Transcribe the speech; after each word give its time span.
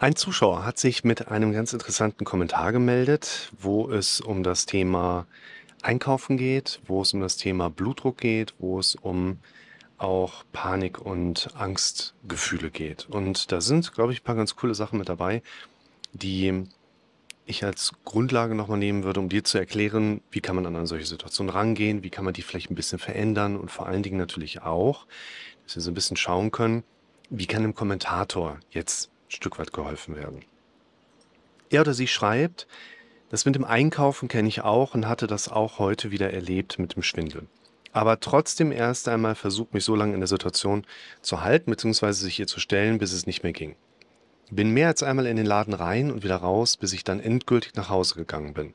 Ein 0.00 0.14
Zuschauer 0.14 0.64
hat 0.64 0.78
sich 0.78 1.02
mit 1.02 1.26
einem 1.26 1.52
ganz 1.52 1.72
interessanten 1.72 2.24
Kommentar 2.24 2.70
gemeldet, 2.70 3.50
wo 3.58 3.90
es 3.90 4.20
um 4.20 4.44
das 4.44 4.64
Thema 4.64 5.26
Einkaufen 5.82 6.36
geht, 6.36 6.80
wo 6.86 7.02
es 7.02 7.14
um 7.14 7.20
das 7.20 7.36
Thema 7.36 7.68
Blutdruck 7.68 8.18
geht, 8.18 8.54
wo 8.60 8.78
es 8.78 8.94
um 8.94 9.38
auch 9.96 10.44
Panik 10.52 11.00
und 11.00 11.48
Angstgefühle 11.56 12.70
geht. 12.70 13.08
Und 13.10 13.50
da 13.50 13.60
sind, 13.60 13.92
glaube 13.92 14.12
ich, 14.12 14.20
ein 14.20 14.22
paar 14.24 14.36
ganz 14.36 14.54
coole 14.54 14.76
Sachen 14.76 15.00
mit 15.00 15.08
dabei, 15.08 15.42
die 16.12 16.68
ich 17.44 17.64
als 17.64 17.90
Grundlage 18.04 18.54
nochmal 18.54 18.78
nehmen 18.78 19.02
würde, 19.02 19.18
um 19.18 19.28
dir 19.28 19.42
zu 19.42 19.58
erklären, 19.58 20.20
wie 20.30 20.40
kann 20.40 20.54
man 20.54 20.66
an 20.66 20.76
eine 20.76 20.86
solche 20.86 21.06
Situation 21.06 21.48
rangehen, 21.48 22.04
wie 22.04 22.10
kann 22.10 22.24
man 22.24 22.34
die 22.34 22.42
vielleicht 22.42 22.70
ein 22.70 22.76
bisschen 22.76 23.00
verändern 23.00 23.56
und 23.56 23.72
vor 23.72 23.86
allen 23.86 24.04
Dingen 24.04 24.18
natürlich 24.18 24.62
auch, 24.62 25.06
dass 25.64 25.74
wir 25.74 25.82
so 25.82 25.90
ein 25.90 25.94
bisschen 25.94 26.16
schauen 26.16 26.52
können, 26.52 26.84
wie 27.30 27.46
kann 27.46 27.62
dem 27.62 27.74
Kommentator 27.74 28.60
jetzt 28.70 29.10
ein 29.10 29.17
Stück 29.28 29.58
weit 29.58 29.72
geholfen 29.72 30.16
werden. 30.16 30.44
Er 31.70 31.82
oder 31.82 31.94
sie 31.94 32.06
schreibt, 32.06 32.66
das 33.30 33.44
mit 33.44 33.54
dem 33.54 33.64
Einkaufen 33.64 34.28
kenne 34.28 34.48
ich 34.48 34.62
auch 34.62 34.94
und 34.94 35.06
hatte 35.06 35.26
das 35.26 35.48
auch 35.48 35.78
heute 35.78 36.10
wieder 36.10 36.32
erlebt 36.32 36.78
mit 36.78 36.96
dem 36.96 37.02
Schwindel. 37.02 37.46
Aber 37.92 38.20
trotzdem 38.20 38.72
erst 38.72 39.08
einmal 39.08 39.34
versucht, 39.34 39.74
mich 39.74 39.84
so 39.84 39.94
lange 39.94 40.14
in 40.14 40.20
der 40.20 40.28
Situation 40.28 40.86
zu 41.20 41.42
halten, 41.42 41.70
beziehungsweise 41.70 42.24
sich 42.24 42.38
ihr 42.38 42.46
zu 42.46 42.60
stellen, 42.60 42.98
bis 42.98 43.12
es 43.12 43.26
nicht 43.26 43.42
mehr 43.42 43.52
ging. 43.52 43.76
Bin 44.50 44.70
mehr 44.70 44.88
als 44.88 45.02
einmal 45.02 45.26
in 45.26 45.36
den 45.36 45.44
Laden 45.46 45.74
rein 45.74 46.10
und 46.10 46.22
wieder 46.22 46.36
raus, 46.36 46.78
bis 46.78 46.94
ich 46.94 47.04
dann 47.04 47.20
endgültig 47.20 47.74
nach 47.74 47.90
Hause 47.90 48.14
gegangen 48.14 48.54
bin, 48.54 48.72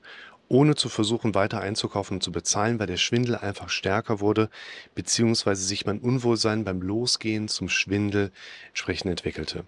ohne 0.50 0.76
zu 0.76 0.88
versuchen, 0.88 1.34
weiter 1.34 1.62
einzukaufen 1.62 2.18
und 2.18 2.22
zu 2.22 2.32
bezahlen, 2.32 2.80
weil 2.80 2.88
der 2.88 2.98
Schwindel 2.98 3.36
einfach 3.36 3.70
stärker 3.70 4.20
wurde, 4.20 4.50
beziehungsweise 4.94 5.64
sich 5.64 5.88
mein 5.88 6.00
Unwohlsein 6.00 6.64
beim 6.64 6.82
Losgehen 6.82 7.48
zum 7.48 7.70
Schwindel 7.70 8.32
entsprechend 8.68 9.10
entwickelte. 9.10 9.64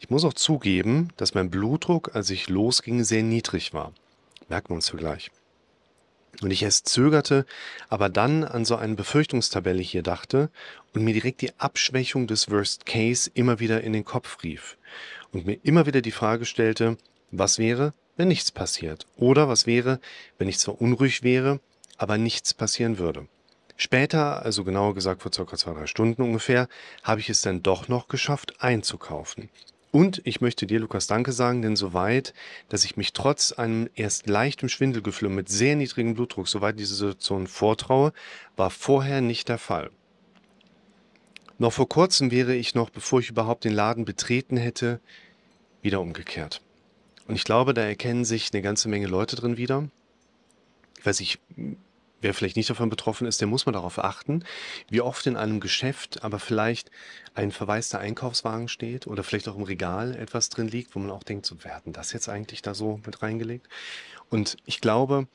Ich 0.00 0.08
muss 0.08 0.24
auch 0.24 0.32
zugeben, 0.32 1.10
dass 1.18 1.34
mein 1.34 1.50
Blutdruck, 1.50 2.16
als 2.16 2.30
ich 2.30 2.48
losging, 2.48 3.04
sehr 3.04 3.22
niedrig 3.22 3.74
war. 3.74 3.92
Merken 4.48 4.70
wir 4.70 4.76
uns 4.76 4.90
gleich. 4.90 5.30
Und 6.40 6.50
ich 6.50 6.62
erst 6.62 6.88
zögerte, 6.88 7.44
aber 7.90 8.08
dann 8.08 8.42
an 8.42 8.64
so 8.64 8.76
eine 8.76 8.94
Befürchtungstabelle 8.94 9.82
hier 9.82 10.02
dachte 10.02 10.50
und 10.94 11.04
mir 11.04 11.12
direkt 11.12 11.42
die 11.42 11.52
Abschwächung 11.58 12.26
des 12.26 12.50
Worst 12.50 12.86
Case 12.86 13.30
immer 13.34 13.60
wieder 13.60 13.82
in 13.82 13.92
den 13.92 14.06
Kopf 14.06 14.42
rief 14.42 14.78
und 15.32 15.44
mir 15.44 15.58
immer 15.64 15.84
wieder 15.84 16.00
die 16.00 16.12
Frage 16.12 16.46
stellte, 16.46 16.96
was 17.30 17.58
wäre, 17.58 17.92
wenn 18.16 18.28
nichts 18.28 18.50
passiert? 18.50 19.06
Oder 19.16 19.48
was 19.48 19.66
wäre, 19.66 20.00
wenn 20.38 20.48
ich 20.48 20.58
zwar 20.58 20.80
unruhig 20.80 21.22
wäre, 21.22 21.60
aber 21.98 22.16
nichts 22.16 22.54
passieren 22.54 22.96
würde? 22.96 23.28
Später, 23.76 24.42
also 24.42 24.64
genauer 24.64 24.94
gesagt 24.94 25.20
vor 25.20 25.32
circa 25.32 25.58
zwei, 25.58 25.74
drei 25.74 25.86
Stunden 25.86 26.22
ungefähr, 26.22 26.68
habe 27.02 27.20
ich 27.20 27.28
es 27.28 27.42
dann 27.42 27.62
doch 27.62 27.88
noch 27.88 28.08
geschafft 28.08 28.62
einzukaufen. 28.62 29.50
Und 29.92 30.20
ich 30.24 30.40
möchte 30.40 30.66
dir, 30.66 30.78
Lukas, 30.78 31.08
Danke 31.08 31.32
sagen, 31.32 31.62
denn 31.62 31.74
soweit, 31.74 32.32
dass 32.68 32.84
ich 32.84 32.96
mich 32.96 33.12
trotz 33.12 33.50
einem 33.52 33.90
erst 33.94 34.28
leichtem 34.28 34.68
Schwindelgefühl 34.68 35.28
mit 35.28 35.48
sehr 35.48 35.74
niedrigem 35.74 36.14
Blutdruck 36.14 36.46
soweit 36.46 36.78
diese 36.78 36.94
Situation 36.94 37.48
vortraue, 37.48 38.12
war 38.56 38.70
vorher 38.70 39.20
nicht 39.20 39.48
der 39.48 39.58
Fall. 39.58 39.90
Noch 41.58 41.72
vor 41.72 41.88
kurzem 41.88 42.30
wäre 42.30 42.54
ich 42.54 42.74
noch, 42.74 42.90
bevor 42.90 43.20
ich 43.20 43.30
überhaupt 43.30 43.64
den 43.64 43.74
Laden 43.74 44.04
betreten 44.04 44.56
hätte, 44.56 45.00
wieder 45.82 46.00
umgekehrt. 46.00 46.62
Und 47.26 47.34
ich 47.34 47.44
glaube, 47.44 47.74
da 47.74 47.82
erkennen 47.82 48.24
sich 48.24 48.50
eine 48.52 48.62
ganze 48.62 48.88
Menge 48.88 49.06
Leute 49.06 49.36
drin 49.36 49.56
wieder. 49.56 49.88
Ich 50.98 51.06
weiß 51.06 51.20
nicht, 51.20 51.40
wer 52.20 52.34
vielleicht 52.34 52.56
nicht 52.56 52.70
davon 52.70 52.90
betroffen 52.90 53.26
ist, 53.26 53.40
der 53.40 53.48
muss 53.48 53.66
mal 53.66 53.72
darauf 53.72 53.98
achten, 53.98 54.44
wie 54.88 55.00
oft 55.00 55.26
in 55.26 55.36
einem 55.36 55.60
Geschäft 55.60 56.22
aber 56.22 56.38
vielleicht 56.38 56.90
ein 57.34 57.52
verwaister 57.52 57.98
Einkaufswagen 57.98 58.68
steht 58.68 59.06
oder 59.06 59.22
vielleicht 59.22 59.48
auch 59.48 59.56
im 59.56 59.62
Regal 59.62 60.14
etwas 60.16 60.48
drin 60.48 60.68
liegt, 60.68 60.94
wo 60.94 60.98
man 60.98 61.10
auch 61.10 61.22
denkt, 61.22 61.46
so, 61.46 61.56
wer 61.62 61.74
hat 61.74 61.86
denn 61.86 61.92
das 61.92 62.12
jetzt 62.12 62.28
eigentlich 62.28 62.62
da 62.62 62.74
so 62.74 63.00
mit 63.04 63.22
reingelegt? 63.22 63.68
Und 64.28 64.56
ich 64.64 64.80
glaube, 64.80 65.26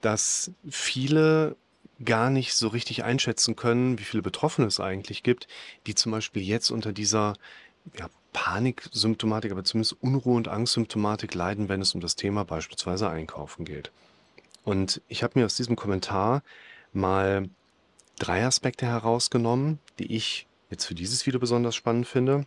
dass 0.00 0.52
viele 0.68 1.56
gar 2.04 2.30
nicht 2.30 2.54
so 2.54 2.68
richtig 2.68 3.04
einschätzen 3.04 3.56
können, 3.56 3.98
wie 3.98 4.04
viele 4.04 4.22
Betroffene 4.22 4.66
es 4.66 4.80
eigentlich 4.80 5.22
gibt, 5.22 5.46
die 5.86 5.94
zum 5.94 6.12
Beispiel 6.12 6.42
jetzt 6.42 6.70
unter 6.70 6.92
dieser 6.92 7.34
ja, 7.98 8.08
Paniksymptomatik, 8.32 9.52
aber 9.52 9.64
zumindest 9.64 9.96
Unruhe- 10.02 10.36
und 10.36 10.48
Angstsymptomatik 10.48 11.34
leiden, 11.34 11.68
wenn 11.68 11.80
es 11.80 11.94
um 11.94 12.00
das 12.00 12.16
Thema 12.16 12.44
beispielsweise 12.44 13.08
Einkaufen 13.08 13.64
geht. 13.64 13.92
Und 14.64 15.02
ich 15.08 15.22
habe 15.22 15.38
mir 15.38 15.44
aus 15.44 15.56
diesem 15.56 15.76
Kommentar 15.76 16.42
mal 16.92 17.48
drei 18.18 18.44
Aspekte 18.44 18.86
herausgenommen, 18.86 19.78
die 19.98 20.14
ich 20.14 20.46
jetzt 20.70 20.86
für 20.86 20.94
dieses 20.94 21.26
Video 21.26 21.38
besonders 21.38 21.74
spannend 21.74 22.06
finde. 22.06 22.46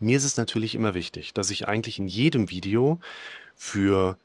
Mir 0.00 0.16
ist 0.16 0.24
es 0.24 0.36
natürlich 0.36 0.74
immer 0.74 0.94
wichtig, 0.94 1.32
dass 1.34 1.50
ich 1.50 1.66
eigentlich 1.66 1.98
in 1.98 2.08
jedem 2.08 2.50
Video 2.50 3.00
für 3.54 4.18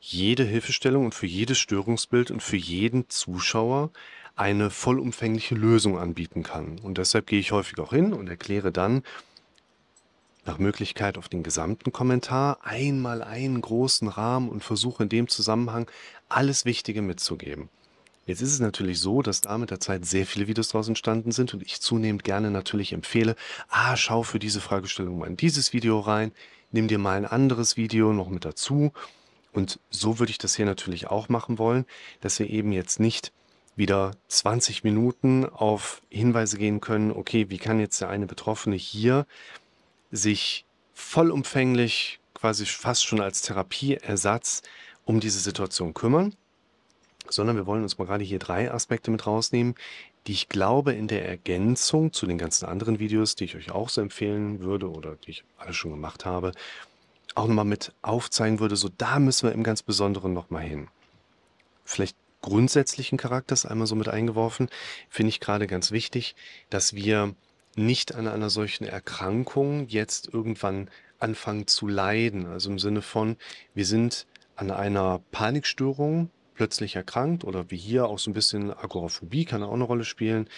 jede 0.00 0.44
Hilfestellung 0.44 1.04
und 1.04 1.14
für 1.14 1.26
jedes 1.26 1.58
Störungsbild 1.58 2.30
und 2.30 2.42
für 2.42 2.56
jeden 2.56 3.08
Zuschauer 3.08 3.90
eine 4.36 4.70
vollumfängliche 4.70 5.54
Lösung 5.54 5.98
anbieten 5.98 6.42
kann. 6.42 6.78
Und 6.78 6.98
deshalb 6.98 7.26
gehe 7.26 7.40
ich 7.40 7.52
häufig 7.52 7.78
auch 7.78 7.90
hin 7.90 8.12
und 8.12 8.28
erkläre 8.28 8.70
dann 8.70 9.02
nach 10.46 10.58
Möglichkeit 10.58 11.18
auf 11.18 11.28
den 11.28 11.42
gesamten 11.42 11.92
Kommentar 11.92 12.58
einmal 12.62 13.22
einen 13.22 13.60
großen 13.60 14.08
Rahmen 14.08 14.48
und 14.48 14.64
versuche 14.64 15.02
in 15.02 15.08
dem 15.08 15.28
Zusammenhang 15.28 15.90
alles 16.28 16.64
Wichtige 16.64 17.02
mitzugeben. 17.02 17.68
Jetzt 18.26 18.40
ist 18.40 18.52
es 18.52 18.60
natürlich 18.60 18.98
so, 18.98 19.22
dass 19.22 19.40
da 19.40 19.56
mit 19.56 19.70
der 19.70 19.78
Zeit 19.78 20.04
sehr 20.04 20.26
viele 20.26 20.48
Videos 20.48 20.68
draus 20.68 20.88
entstanden 20.88 21.30
sind 21.30 21.54
und 21.54 21.62
ich 21.62 21.80
zunehmend 21.80 22.24
gerne 22.24 22.50
natürlich 22.50 22.92
empfehle, 22.92 23.36
ah, 23.68 23.96
schau 23.96 24.24
für 24.24 24.40
diese 24.40 24.60
Fragestellung 24.60 25.18
mal 25.18 25.28
in 25.28 25.36
dieses 25.36 25.72
Video 25.72 26.00
rein, 26.00 26.32
nimm 26.72 26.88
dir 26.88 26.98
mal 26.98 27.16
ein 27.16 27.24
anderes 27.24 27.76
Video 27.76 28.12
noch 28.12 28.28
mit 28.28 28.44
dazu 28.44 28.92
und 29.52 29.78
so 29.90 30.18
würde 30.18 30.30
ich 30.30 30.38
das 30.38 30.56
hier 30.56 30.66
natürlich 30.66 31.06
auch 31.06 31.28
machen 31.28 31.58
wollen, 31.58 31.86
dass 32.20 32.38
wir 32.40 32.50
eben 32.50 32.72
jetzt 32.72 32.98
nicht 32.98 33.32
wieder 33.76 34.12
20 34.28 34.82
Minuten 34.82 35.44
auf 35.44 36.02
Hinweise 36.10 36.56
gehen 36.58 36.80
können, 36.80 37.12
okay, 37.12 37.48
wie 37.48 37.58
kann 37.58 37.78
jetzt 37.78 38.00
der 38.00 38.08
eine 38.08 38.26
Betroffene 38.26 38.74
hier 38.74 39.26
sich 40.16 40.64
vollumfänglich, 40.94 42.20
quasi 42.34 42.66
fast 42.66 43.04
schon 43.04 43.20
als 43.20 43.42
Therapieersatz 43.42 44.62
um 45.04 45.20
diese 45.20 45.40
Situation 45.40 45.94
kümmern, 45.94 46.34
sondern 47.28 47.56
wir 47.56 47.66
wollen 47.66 47.82
uns 47.82 47.98
mal 47.98 48.06
gerade 48.06 48.24
hier 48.24 48.38
drei 48.38 48.70
Aspekte 48.70 49.10
mit 49.10 49.26
rausnehmen, 49.26 49.74
die 50.26 50.32
ich 50.32 50.48
glaube 50.48 50.92
in 50.92 51.06
der 51.06 51.26
Ergänzung 51.28 52.12
zu 52.12 52.26
den 52.26 52.38
ganzen 52.38 52.66
anderen 52.66 52.98
Videos, 52.98 53.36
die 53.36 53.44
ich 53.44 53.56
euch 53.56 53.70
auch 53.70 53.88
so 53.88 54.00
empfehlen 54.00 54.60
würde 54.60 54.90
oder 54.90 55.16
die 55.16 55.30
ich 55.30 55.44
alle 55.56 55.72
schon 55.72 55.92
gemacht 55.92 56.24
habe, 56.24 56.52
auch 57.34 57.46
nochmal 57.46 57.64
mit 57.64 57.92
aufzeigen 58.02 58.58
würde, 58.58 58.76
so 58.76 58.88
da 58.88 59.18
müssen 59.18 59.48
wir 59.48 59.54
im 59.54 59.62
ganz 59.62 59.82
Besonderen 59.82 60.32
nochmal 60.32 60.62
hin. 60.62 60.88
Vielleicht 61.84 62.16
grundsätzlichen 62.42 63.18
Charakters 63.18 63.66
einmal 63.66 63.86
so 63.86 63.94
mit 63.94 64.08
eingeworfen, 64.08 64.68
finde 65.08 65.30
ich 65.30 65.40
gerade 65.40 65.66
ganz 65.66 65.90
wichtig, 65.90 66.34
dass 66.70 66.94
wir 66.94 67.34
nicht 67.76 68.14
an 68.14 68.26
einer 68.26 68.50
solchen 68.50 68.84
Erkrankung 68.84 69.86
jetzt 69.88 70.32
irgendwann 70.32 70.88
anfangen 71.18 71.66
zu 71.66 71.88
leiden. 71.88 72.46
Also 72.46 72.70
im 72.70 72.78
Sinne 72.78 73.02
von, 73.02 73.36
wir 73.74 73.86
sind 73.86 74.26
an 74.56 74.70
einer 74.70 75.20
Panikstörung 75.30 76.30
plötzlich 76.54 76.96
erkrankt 76.96 77.44
oder 77.44 77.70
wie 77.70 77.76
hier 77.76 78.06
auch 78.06 78.18
so 78.18 78.30
ein 78.30 78.34
bisschen 78.34 78.72
Agoraphobie 78.72 79.44
kann 79.44 79.62
auch 79.62 79.74
eine 79.74 79.84
Rolle 79.84 80.04
spielen 80.04 80.48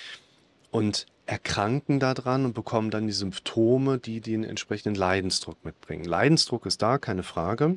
und 0.71 1.07
erkranken 1.27 2.01
daran 2.01 2.45
und 2.45 2.55
bekommen 2.55 2.91
dann 2.91 3.07
die 3.07 3.13
Symptome, 3.13 3.99
die 3.99 4.21
den 4.21 4.45
entsprechenden 4.45 4.95
Leidensdruck 4.95 5.63
mitbringen. 5.65 6.05
Leidensdruck 6.05 6.65
ist 6.67 6.81
da, 6.81 6.99
keine 6.99 7.23
Frage, 7.23 7.75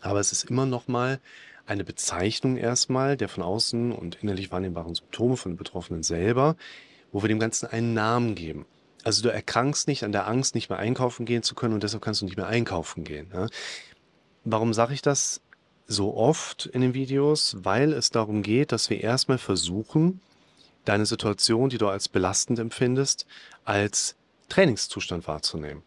aber 0.00 0.18
es 0.18 0.32
ist 0.32 0.44
immer 0.50 0.66
noch 0.66 0.88
mal 0.88 1.20
eine 1.66 1.84
Bezeichnung 1.84 2.56
erstmal 2.56 3.16
der 3.16 3.28
von 3.28 3.44
außen 3.44 3.92
und 3.92 4.16
innerlich 4.16 4.50
wahrnehmbaren 4.50 4.94
Symptome 4.94 5.36
von 5.36 5.52
den 5.52 5.58
Betroffenen 5.58 6.02
selber, 6.02 6.56
wo 7.12 7.22
wir 7.22 7.28
dem 7.28 7.38
Ganzen 7.38 7.66
einen 7.66 7.94
Namen 7.94 8.34
geben. 8.34 8.66
Also 9.02 9.22
du 9.22 9.32
erkrankst 9.32 9.88
nicht 9.88 10.04
an 10.04 10.12
der 10.12 10.26
Angst, 10.26 10.54
nicht 10.54 10.68
mehr 10.68 10.78
einkaufen 10.78 11.24
gehen 11.24 11.42
zu 11.42 11.54
können 11.54 11.74
und 11.74 11.82
deshalb 11.82 12.02
kannst 12.02 12.20
du 12.20 12.26
nicht 12.26 12.36
mehr 12.36 12.46
einkaufen 12.46 13.04
gehen. 13.04 13.30
Ja? 13.32 13.48
Warum 14.44 14.74
sage 14.74 14.94
ich 14.94 15.02
das 15.02 15.40
so 15.86 16.16
oft 16.16 16.66
in 16.66 16.82
den 16.82 16.94
Videos? 16.94 17.56
Weil 17.60 17.92
es 17.92 18.10
darum 18.10 18.42
geht, 18.42 18.72
dass 18.72 18.90
wir 18.90 19.00
erstmal 19.00 19.38
versuchen, 19.38 20.20
deine 20.84 21.06
Situation, 21.06 21.68
die 21.70 21.78
du 21.78 21.88
als 21.88 22.08
belastend 22.08 22.58
empfindest, 22.58 23.26
als 23.64 24.16
Trainingszustand 24.48 25.26
wahrzunehmen. 25.28 25.82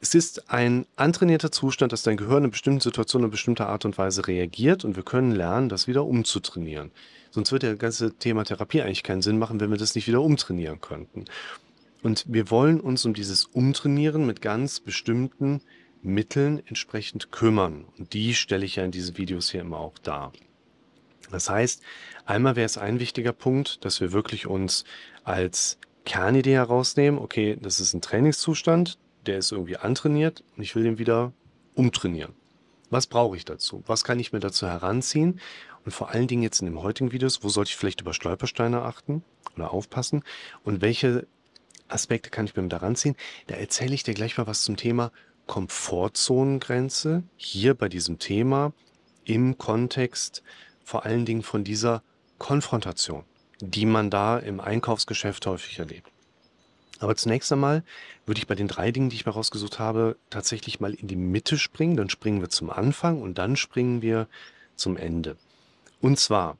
Es 0.00 0.14
ist 0.14 0.50
ein 0.50 0.86
antrainierter 0.96 1.50
Zustand, 1.50 1.92
dass 1.92 2.02
dein 2.02 2.18
Gehirn 2.18 2.44
in 2.44 2.50
bestimmten 2.50 2.80
Situationen 2.80 3.26
in 3.26 3.30
bestimmter 3.30 3.68
Art 3.68 3.84
und 3.84 3.96
Weise 3.96 4.26
reagiert 4.26 4.84
und 4.84 4.94
wir 4.94 5.02
können 5.02 5.32
lernen, 5.32 5.68
das 5.68 5.88
wieder 5.88 6.04
umzutrainieren. 6.04 6.92
Sonst 7.36 7.52
wird 7.52 7.64
das 7.64 7.78
ganze 7.78 8.14
Thema 8.14 8.44
Therapie 8.44 8.80
eigentlich 8.80 9.02
keinen 9.02 9.20
Sinn 9.20 9.38
machen, 9.38 9.60
wenn 9.60 9.68
wir 9.68 9.76
das 9.76 9.94
nicht 9.94 10.08
wieder 10.08 10.22
umtrainieren 10.22 10.80
könnten. 10.80 11.26
Und 12.02 12.24
wir 12.26 12.50
wollen 12.50 12.80
uns 12.80 13.04
um 13.04 13.12
dieses 13.12 13.44
Umtrainieren 13.44 14.24
mit 14.24 14.40
ganz 14.40 14.80
bestimmten 14.80 15.60
Mitteln 16.00 16.62
entsprechend 16.64 17.32
kümmern. 17.32 17.84
Und 17.98 18.14
die 18.14 18.34
stelle 18.34 18.64
ich 18.64 18.76
ja 18.76 18.86
in 18.86 18.90
diesen 18.90 19.18
Videos 19.18 19.50
hier 19.50 19.60
immer 19.60 19.80
auch 19.80 19.98
dar. 19.98 20.32
Das 21.30 21.50
heißt, 21.50 21.82
einmal 22.24 22.56
wäre 22.56 22.64
es 22.64 22.78
ein 22.78 23.00
wichtiger 23.00 23.34
Punkt, 23.34 23.84
dass 23.84 24.00
wir 24.00 24.12
wirklich 24.12 24.46
uns 24.46 24.84
als 25.22 25.78
Kernidee 26.06 26.54
herausnehmen, 26.54 27.20
okay, 27.20 27.58
das 27.60 27.80
ist 27.80 27.92
ein 27.92 28.00
Trainingszustand, 28.00 28.96
der 29.26 29.36
ist 29.36 29.52
irgendwie 29.52 29.76
antrainiert 29.76 30.42
und 30.56 30.62
ich 30.62 30.74
will 30.74 30.84
den 30.84 30.98
wieder 30.98 31.34
umtrainieren. 31.74 32.32
Was 32.88 33.06
brauche 33.06 33.36
ich 33.36 33.44
dazu? 33.44 33.82
Was 33.86 34.04
kann 34.04 34.20
ich 34.20 34.32
mir 34.32 34.40
dazu 34.40 34.66
heranziehen? 34.66 35.38
Und 35.86 35.92
vor 35.92 36.10
allen 36.10 36.26
Dingen 36.26 36.42
jetzt 36.42 36.60
in 36.60 36.66
dem 36.66 36.82
heutigen 36.82 37.12
Video, 37.12 37.28
wo 37.42 37.48
sollte 37.48 37.70
ich 37.70 37.76
vielleicht 37.76 38.00
über 38.00 38.12
Stolpersteine 38.12 38.82
achten 38.82 39.22
oder 39.54 39.70
aufpassen? 39.72 40.24
Und 40.64 40.82
welche 40.82 41.28
Aspekte 41.86 42.28
kann 42.28 42.44
ich 42.44 42.56
mir 42.56 42.66
da 42.66 42.78
ranziehen? 42.78 43.14
Da 43.46 43.54
erzähle 43.54 43.94
ich 43.94 44.02
dir 44.02 44.12
gleich 44.12 44.36
mal 44.36 44.48
was 44.48 44.62
zum 44.62 44.76
Thema 44.76 45.12
Komfortzonengrenze 45.46 47.22
hier 47.36 47.74
bei 47.74 47.88
diesem 47.88 48.18
Thema 48.18 48.72
im 49.24 49.58
Kontext 49.58 50.42
vor 50.82 51.04
allen 51.06 51.24
Dingen 51.24 51.44
von 51.44 51.62
dieser 51.62 52.02
Konfrontation, 52.38 53.22
die 53.60 53.86
man 53.86 54.10
da 54.10 54.38
im 54.38 54.58
Einkaufsgeschäft 54.58 55.46
häufig 55.46 55.78
erlebt. 55.78 56.10
Aber 56.98 57.14
zunächst 57.14 57.52
einmal 57.52 57.84
würde 58.24 58.40
ich 58.40 58.48
bei 58.48 58.56
den 58.56 58.66
drei 58.66 58.90
Dingen, 58.90 59.08
die 59.08 59.16
ich 59.16 59.26
mir 59.26 59.32
rausgesucht 59.32 59.78
habe, 59.78 60.16
tatsächlich 60.30 60.80
mal 60.80 60.94
in 60.94 61.06
die 61.06 61.14
Mitte 61.14 61.58
springen. 61.58 61.96
Dann 61.96 62.10
springen 62.10 62.40
wir 62.40 62.48
zum 62.48 62.70
Anfang 62.70 63.22
und 63.22 63.38
dann 63.38 63.54
springen 63.54 64.02
wir 64.02 64.26
zum 64.74 64.96
Ende. 64.96 65.36
Und 66.06 66.20
zwar 66.20 66.56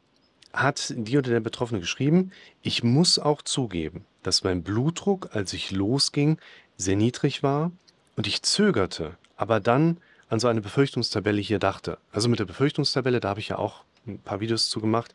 hat 0.52 0.93
die 0.96 1.16
oder 1.16 1.31
der 1.31 1.38
Betroffene 1.38 1.78
geschrieben, 1.78 2.32
ich 2.62 2.82
muss 2.82 3.20
auch 3.20 3.43
zugeben, 3.43 4.04
dass 4.25 4.43
mein 4.43 4.64
Blutdruck, 4.64 5.37
als 5.37 5.52
ich 5.52 5.70
losging, 5.70 6.38
sehr 6.76 6.96
niedrig 6.96 7.44
war 7.44 7.70
und 8.16 8.26
ich 8.26 8.43
zögerte, 8.43 9.16
aber 9.37 9.60
dann 9.60 9.98
an 10.28 10.40
so 10.40 10.48
eine 10.48 10.62
Befürchtungstabelle 10.62 11.40
hier 11.40 11.60
dachte. 11.60 11.98
Also 12.10 12.28
mit 12.28 12.40
der 12.40 12.44
Befürchtungstabelle, 12.44 13.20
da 13.20 13.28
habe 13.28 13.38
ich 13.38 13.50
ja 13.50 13.58
auch 13.58 13.84
ein 14.04 14.19
paar 14.19 14.40
Videos 14.40 14.69
zu 14.69 14.81
gemacht, 14.81 15.14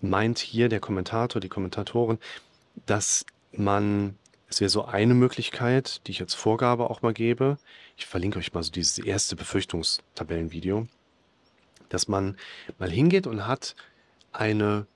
meint 0.00 0.38
hier 0.38 0.70
der 0.70 0.80
Kommentator, 0.80 1.38
die 1.38 1.50
Kommentatorin, 1.50 2.18
dass 2.86 3.26
man 3.52 4.16
es 4.48 4.62
wäre 4.62 4.70
so 4.70 4.86
eine 4.86 5.12
Möglichkeit, 5.12 6.00
die 6.06 6.12
ich 6.12 6.22
als 6.22 6.32
Vorgabe 6.32 6.88
auch 6.88 7.02
mal 7.02 7.12
gebe. 7.12 7.58
Ich 7.98 8.06
verlinke 8.06 8.38
euch 8.38 8.54
mal 8.54 8.62
so 8.62 8.72
dieses 8.72 8.98
erste 8.98 9.36
Befürchtungstabellenvideo, 9.36 10.88
dass 11.90 12.08
man 12.08 12.38
mal 12.78 12.90
hingeht 12.90 13.26
und 13.26 13.46
hat 13.46 13.76
eine, 14.32 14.86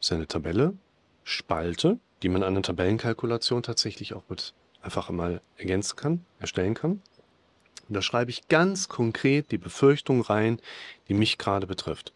seine 0.00 0.26
Tabelle, 0.26 0.74
Spalte, 1.22 1.98
die 2.22 2.28
man 2.28 2.42
an 2.42 2.54
der 2.54 2.64
Tabellenkalkulation 2.64 3.62
tatsächlich 3.62 4.14
auch 4.14 4.24
mit 4.28 4.54
einfach 4.82 5.08
mal 5.10 5.40
ergänzen 5.56 5.94
kann, 5.96 6.24
erstellen 6.40 6.74
kann. 6.74 7.00
Und 7.88 7.94
da 7.94 8.02
schreibe 8.02 8.30
ich 8.30 8.48
ganz 8.48 8.88
konkret 8.88 9.52
die 9.52 9.58
Befürchtung 9.58 10.22
rein, 10.22 10.60
die 11.08 11.14
mich 11.14 11.38
gerade 11.38 11.66
betrifft. 11.66 12.12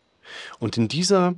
Und 0.58 0.76
in 0.76 0.88
dieser 0.88 1.34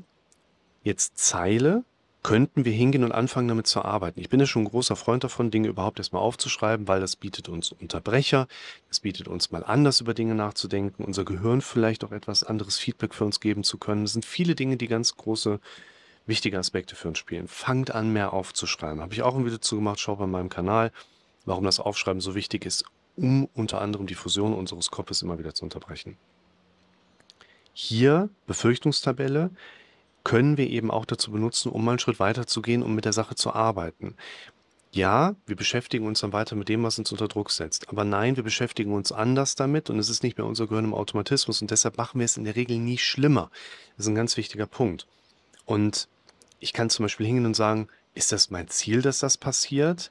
jetzt 0.82 1.18
Zeile 1.18 1.84
könnten 2.22 2.64
wir 2.64 2.72
hingehen 2.72 3.04
und 3.04 3.12
anfangen 3.12 3.48
damit 3.48 3.66
zu 3.66 3.82
arbeiten. 3.82 4.20
Ich 4.20 4.28
bin 4.28 4.40
ja 4.40 4.46
schon 4.46 4.62
ein 4.62 4.68
großer 4.68 4.96
Freund 4.96 5.24
davon, 5.24 5.50
Dinge 5.50 5.68
überhaupt 5.68 5.98
erstmal 5.98 6.22
aufzuschreiben, 6.22 6.88
weil 6.88 7.00
das 7.00 7.16
bietet 7.16 7.48
uns 7.48 7.72
Unterbrecher, 7.72 8.48
es 8.90 9.00
bietet 9.00 9.28
uns 9.28 9.50
mal 9.50 9.64
anders 9.64 10.00
über 10.00 10.14
Dinge 10.14 10.34
nachzudenken, 10.34 11.04
unser 11.04 11.24
Gehirn 11.24 11.60
vielleicht 11.60 12.04
auch 12.04 12.12
etwas 12.12 12.42
anderes 12.42 12.78
Feedback 12.78 13.14
für 13.14 13.24
uns 13.24 13.40
geben 13.40 13.62
zu 13.62 13.78
können. 13.78 14.04
Es 14.04 14.12
sind 14.12 14.24
viele 14.24 14.54
Dinge, 14.54 14.76
die 14.76 14.88
ganz 14.88 15.16
große, 15.16 15.60
wichtige 16.26 16.58
Aspekte 16.58 16.96
für 16.96 17.08
uns 17.08 17.18
spielen. 17.18 17.46
Fangt 17.48 17.92
an, 17.92 18.12
mehr 18.12 18.32
aufzuschreiben. 18.32 19.00
Habe 19.00 19.14
ich 19.14 19.22
auch 19.22 19.36
ein 19.36 19.44
Video 19.44 19.58
zu 19.58 19.76
gemacht, 19.76 20.00
schau 20.00 20.16
bei 20.16 20.26
meinem 20.26 20.48
Kanal, 20.48 20.92
warum 21.46 21.64
das 21.64 21.80
Aufschreiben 21.80 22.20
so 22.20 22.34
wichtig 22.34 22.66
ist, 22.66 22.84
um 23.16 23.48
unter 23.54 23.80
anderem 23.80 24.06
die 24.06 24.14
Fusion 24.14 24.54
unseres 24.54 24.90
Kopfes 24.90 25.22
immer 25.22 25.38
wieder 25.38 25.54
zu 25.54 25.64
unterbrechen. 25.64 26.16
Hier 27.72 28.28
Befürchtungstabelle 28.48 29.50
können 30.24 30.56
wir 30.56 30.68
eben 30.68 30.90
auch 30.90 31.04
dazu 31.04 31.30
benutzen, 31.30 31.70
um 31.70 31.84
mal 31.84 31.92
einen 31.92 31.98
Schritt 31.98 32.20
weiter 32.20 32.46
zu 32.46 32.62
gehen, 32.62 32.82
um 32.82 32.94
mit 32.94 33.04
der 33.04 33.12
Sache 33.12 33.34
zu 33.34 33.52
arbeiten. 33.52 34.16
Ja, 34.90 35.36
wir 35.46 35.56
beschäftigen 35.56 36.06
uns 36.06 36.20
dann 36.20 36.32
weiter 36.32 36.56
mit 36.56 36.68
dem, 36.68 36.82
was 36.82 36.98
uns 36.98 37.12
unter 37.12 37.28
Druck 37.28 37.50
setzt. 37.50 37.88
Aber 37.90 38.04
nein, 38.04 38.36
wir 38.36 38.42
beschäftigen 38.42 38.92
uns 38.92 39.12
anders 39.12 39.54
damit 39.54 39.90
und 39.90 39.98
es 39.98 40.08
ist 40.08 40.22
nicht 40.22 40.38
mehr 40.38 40.46
unser 40.46 40.66
Gehirn 40.66 40.86
im 40.86 40.94
Automatismus 40.94 41.60
und 41.60 41.70
deshalb 41.70 41.98
machen 41.98 42.18
wir 42.20 42.24
es 42.24 42.36
in 42.36 42.44
der 42.44 42.56
Regel 42.56 42.78
nie 42.78 42.98
schlimmer. 42.98 43.50
Das 43.96 44.06
ist 44.06 44.08
ein 44.08 44.14
ganz 44.14 44.36
wichtiger 44.36 44.66
Punkt. 44.66 45.06
Und 45.66 46.08
ich 46.58 46.72
kann 46.72 46.88
zum 46.88 47.04
Beispiel 47.04 47.26
hingehen 47.26 47.46
und 47.46 47.54
sagen, 47.54 47.88
ist 48.14 48.32
das 48.32 48.50
mein 48.50 48.68
Ziel, 48.68 49.02
dass 49.02 49.18
das 49.18 49.36
passiert? 49.36 50.10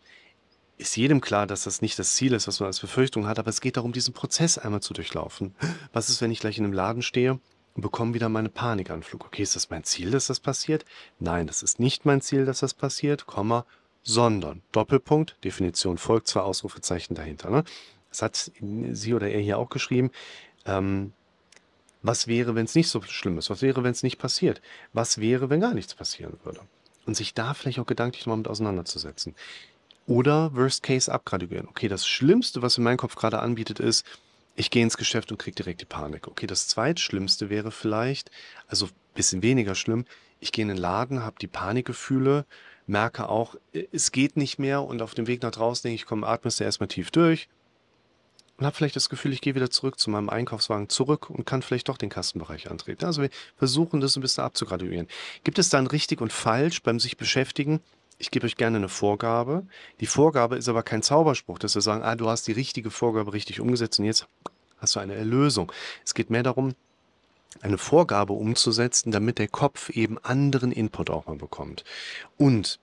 Ist 0.78 0.96
jedem 0.96 1.22
klar, 1.22 1.48
dass 1.48 1.64
das 1.64 1.82
nicht 1.82 1.98
das 1.98 2.16
Ziel 2.16 2.34
ist, 2.34 2.48
was 2.48 2.60
man 2.60 2.68
als 2.68 2.80
Befürchtung 2.80 3.28
hat, 3.28 3.40
aber 3.40 3.50
es 3.50 3.62
geht 3.62 3.78
darum, 3.78 3.94
diesen 3.94 4.14
Prozess 4.14 4.60
einmal 4.60 4.82
zu 4.82 4.94
durchlaufen. 4.94 5.56
Was 5.92 6.10
ist, 6.10 6.22
wenn 6.22 6.32
ich 6.32 6.40
gleich 6.40 6.60
in 6.60 6.64
einem 6.64 6.74
Laden 6.74 7.02
stehe 7.02 7.40
und 7.78 7.84
bekomme 7.84 8.16
wieder 8.16 8.28
meine 8.28 8.50
Panikanflug. 8.50 9.26
Okay, 9.26 9.44
ist 9.44 9.56
das 9.56 9.70
mein 9.70 9.84
Ziel, 9.84 10.10
dass 10.10 10.28
das 10.28 10.40
passiert? 10.40 10.84
Nein, 11.20 11.46
das 11.46 11.62
ist 11.62 11.80
nicht 11.80 12.06
mein 12.06 12.22
Ziel, 12.22 12.44
dass 12.44 12.60
das 12.60 12.74
passiert, 12.74 13.28
Komma, 13.28 13.66
sondern 14.02 14.64
Doppelpunkt, 14.72 15.36
Definition 15.44 16.00
folgt, 16.00 16.28
zwei 16.28 16.40
Ausrufezeichen 16.40 17.14
dahinter. 17.14 17.52
Ne? 17.52 17.64
Das 18.10 18.24
hat 18.24 18.52
sie 18.92 19.14
oder 19.14 19.30
er 19.30 19.42
hier 19.42 19.60
auch 19.60 19.70
geschrieben. 19.70 20.10
Ähm, 20.66 21.14
was 22.02 22.28
wäre, 22.28 22.56
wenn 22.56 22.66
es 22.66 22.74
nicht 22.74 22.90
so 22.90 23.00
schlimm 23.04 23.38
ist? 23.38 23.52
Was 23.52 23.62
wäre, 23.62 23.84
wenn 23.84 23.92
es 23.92 24.02
nicht 24.02 24.18
passiert? 24.18 24.60
Was 24.94 25.20
wäre, 25.20 25.52
wenn 25.52 25.62
gar 25.62 25.76
nichts 25.76 25.94
passieren 25.94 26.38
würde? 26.44 26.62
Und 27.06 27.16
sich 27.16 27.36
da 27.36 27.54
vielleicht 27.54 27.78
auch 27.80 27.86
gedanklich 27.86 28.26
mal 28.26 28.38
mit 28.38 28.48
auseinanderzusetzen. 28.48 29.36
Oder 30.08 30.56
Worst 30.56 30.82
Case 30.82 31.14
abgraduieren. 31.14 31.68
Okay, 31.68 31.90
das 31.90 32.08
Schlimmste, 32.08 32.64
was 32.64 32.78
in 32.78 32.84
meinem 32.84 32.98
Kopf 32.98 33.16
gerade 33.16 33.40
anbietet, 33.40 33.80
ist, 33.80 34.04
ich 34.58 34.72
gehe 34.72 34.84
ins 34.84 34.98
Geschäft 34.98 35.32
und 35.32 35.38
kriege 35.38 35.56
direkt 35.56 35.82
die 35.82 35.86
Panik. 35.86 36.28
Okay, 36.28 36.48
das 36.48 36.68
zweitschlimmste 36.68 37.50
wäre 37.50 37.72
vielleicht, 37.72 38.32
also 38.68 38.88
ein 38.88 38.92
bisschen 39.14 39.44
weniger 39.44 39.76
schlimm, 39.76 40.06
ich 40.40 40.52
gehe 40.52 40.64
in 40.64 40.70
den 40.70 40.78
Laden, 40.78 41.24
habe 41.24 41.38
die 41.40 41.48
Panikgefühle, 41.48 42.46
merke 42.88 43.30
auch, 43.30 43.56
es 43.92 44.12
geht 44.12 44.36
nicht 44.36 44.60
mehr 44.60 44.82
und 44.82 45.02
auf 45.02 45.14
dem 45.14 45.28
Weg 45.28 45.44
nach 45.44 45.52
draußen 45.52 45.84
denke 45.84 45.96
ich, 45.96 46.06
komm, 46.06 46.24
atmest 46.24 46.60
du 46.60 46.64
erstmal 46.64 46.88
tief 46.88 47.12
durch 47.12 47.50
und 48.58 48.66
habe 48.66 48.76
vielleicht 48.76 48.96
das 48.96 49.10
Gefühl, 49.10 49.34
ich 49.34 49.42
gehe 49.42 49.54
wieder 49.54 49.70
zurück 49.70 50.00
zu 50.00 50.10
meinem 50.10 50.30
Einkaufswagen 50.30 50.90
zurück 50.90 51.30
und 51.30 51.46
kann 51.46 51.62
vielleicht 51.62 51.90
doch 51.90 51.98
den 51.98 52.10
Kassenbereich 52.10 52.72
antreten. 52.72 53.06
Also 53.06 53.22
wir 53.22 53.30
versuchen 53.58 54.02
das 54.02 54.16
ein 54.16 54.22
bisschen 54.22 54.44
abzugraduieren. 54.44 55.08
Gibt 55.44 55.60
es 55.60 55.70
dann 55.70 55.86
richtig 55.86 56.20
und 56.20 56.34
falsch 56.34 56.82
beim 56.82 57.00
sich 57.00 57.18
beschäftigen? 57.18 57.80
Ich 58.18 58.32
gebe 58.32 58.46
euch 58.46 58.56
gerne 58.56 58.78
eine 58.78 58.90
Vorgabe. 58.90 59.66
Die 60.00 60.08
Vorgabe 60.08 60.58
ist 60.58 60.70
aber 60.70 60.84
kein 60.84 61.04
Zauberspruch, 61.04 61.60
dass 61.60 61.76
wir 61.76 61.82
sagen, 61.82 62.04
ah, 62.04 62.16
du 62.16 62.30
hast 62.30 62.48
die 62.48 62.52
richtige 62.52 62.90
Vorgabe 62.90 63.34
richtig 63.34 63.60
umgesetzt 63.60 64.00
und 64.00 64.06
jetzt 64.06 64.28
hast 64.80 64.96
du 64.96 65.00
eine 65.00 65.16
Erlösung. 65.16 65.72
Es 66.04 66.14
geht 66.14 66.30
mehr 66.30 66.44
darum, 66.44 66.74
eine 67.62 67.78
Vorgabe 67.78 68.34
umzusetzen, 68.34 69.12
damit 69.12 69.40
der 69.40 69.48
Kopf 69.48 69.90
eben 69.90 70.18
anderen 70.20 70.72
Input 70.72 71.10
auch 71.10 71.28
mal 71.28 71.36
bekommt. 71.36 71.84
Und 72.38 72.80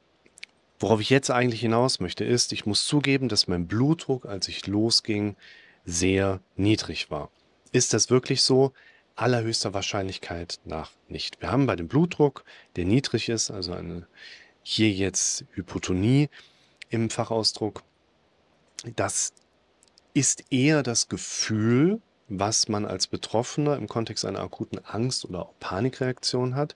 worauf 0.78 1.00
ich 1.00 1.10
jetzt 1.10 1.30
eigentlich 1.30 1.60
hinaus 1.60 2.00
möchte, 2.00 2.24
ist, 2.24 2.52
ich 2.52 2.66
muss 2.66 2.86
zugeben, 2.86 3.28
dass 3.28 3.48
mein 3.48 3.66
Blutdruck, 3.66 4.26
als 4.26 4.48
ich 4.48 4.66
losging, 4.66 5.36
sehr 5.84 6.40
niedrig 6.56 7.10
war. 7.10 7.30
Ist 7.72 7.92
das 7.92 8.10
wirklich 8.10 8.42
so? 8.42 8.72
Allerhöchster 9.16 9.74
Wahrscheinlichkeit 9.74 10.58
nach 10.64 10.90
nicht. 11.08 11.40
Wir 11.40 11.52
haben 11.52 11.66
bei 11.66 11.76
dem 11.76 11.86
Blutdruck, 11.86 12.44
der 12.74 12.84
niedrig 12.84 13.28
ist, 13.28 13.50
also 13.50 13.72
eine 13.72 14.08
hier 14.64 14.90
jetzt 14.90 15.44
Hypotonie 15.52 16.28
im 16.88 17.10
Fachausdruck. 17.10 17.84
Das 18.96 19.32
ist 20.14 20.44
eher 20.50 20.82
das 20.82 21.08
Gefühl, 21.08 22.00
was 22.28 22.68
man 22.68 22.86
als 22.86 23.06
Betroffener 23.06 23.76
im 23.76 23.88
Kontext 23.88 24.24
einer 24.24 24.40
akuten 24.40 24.78
Angst- 24.84 25.24
oder 25.24 25.50
Panikreaktion 25.60 26.56
hat. 26.56 26.74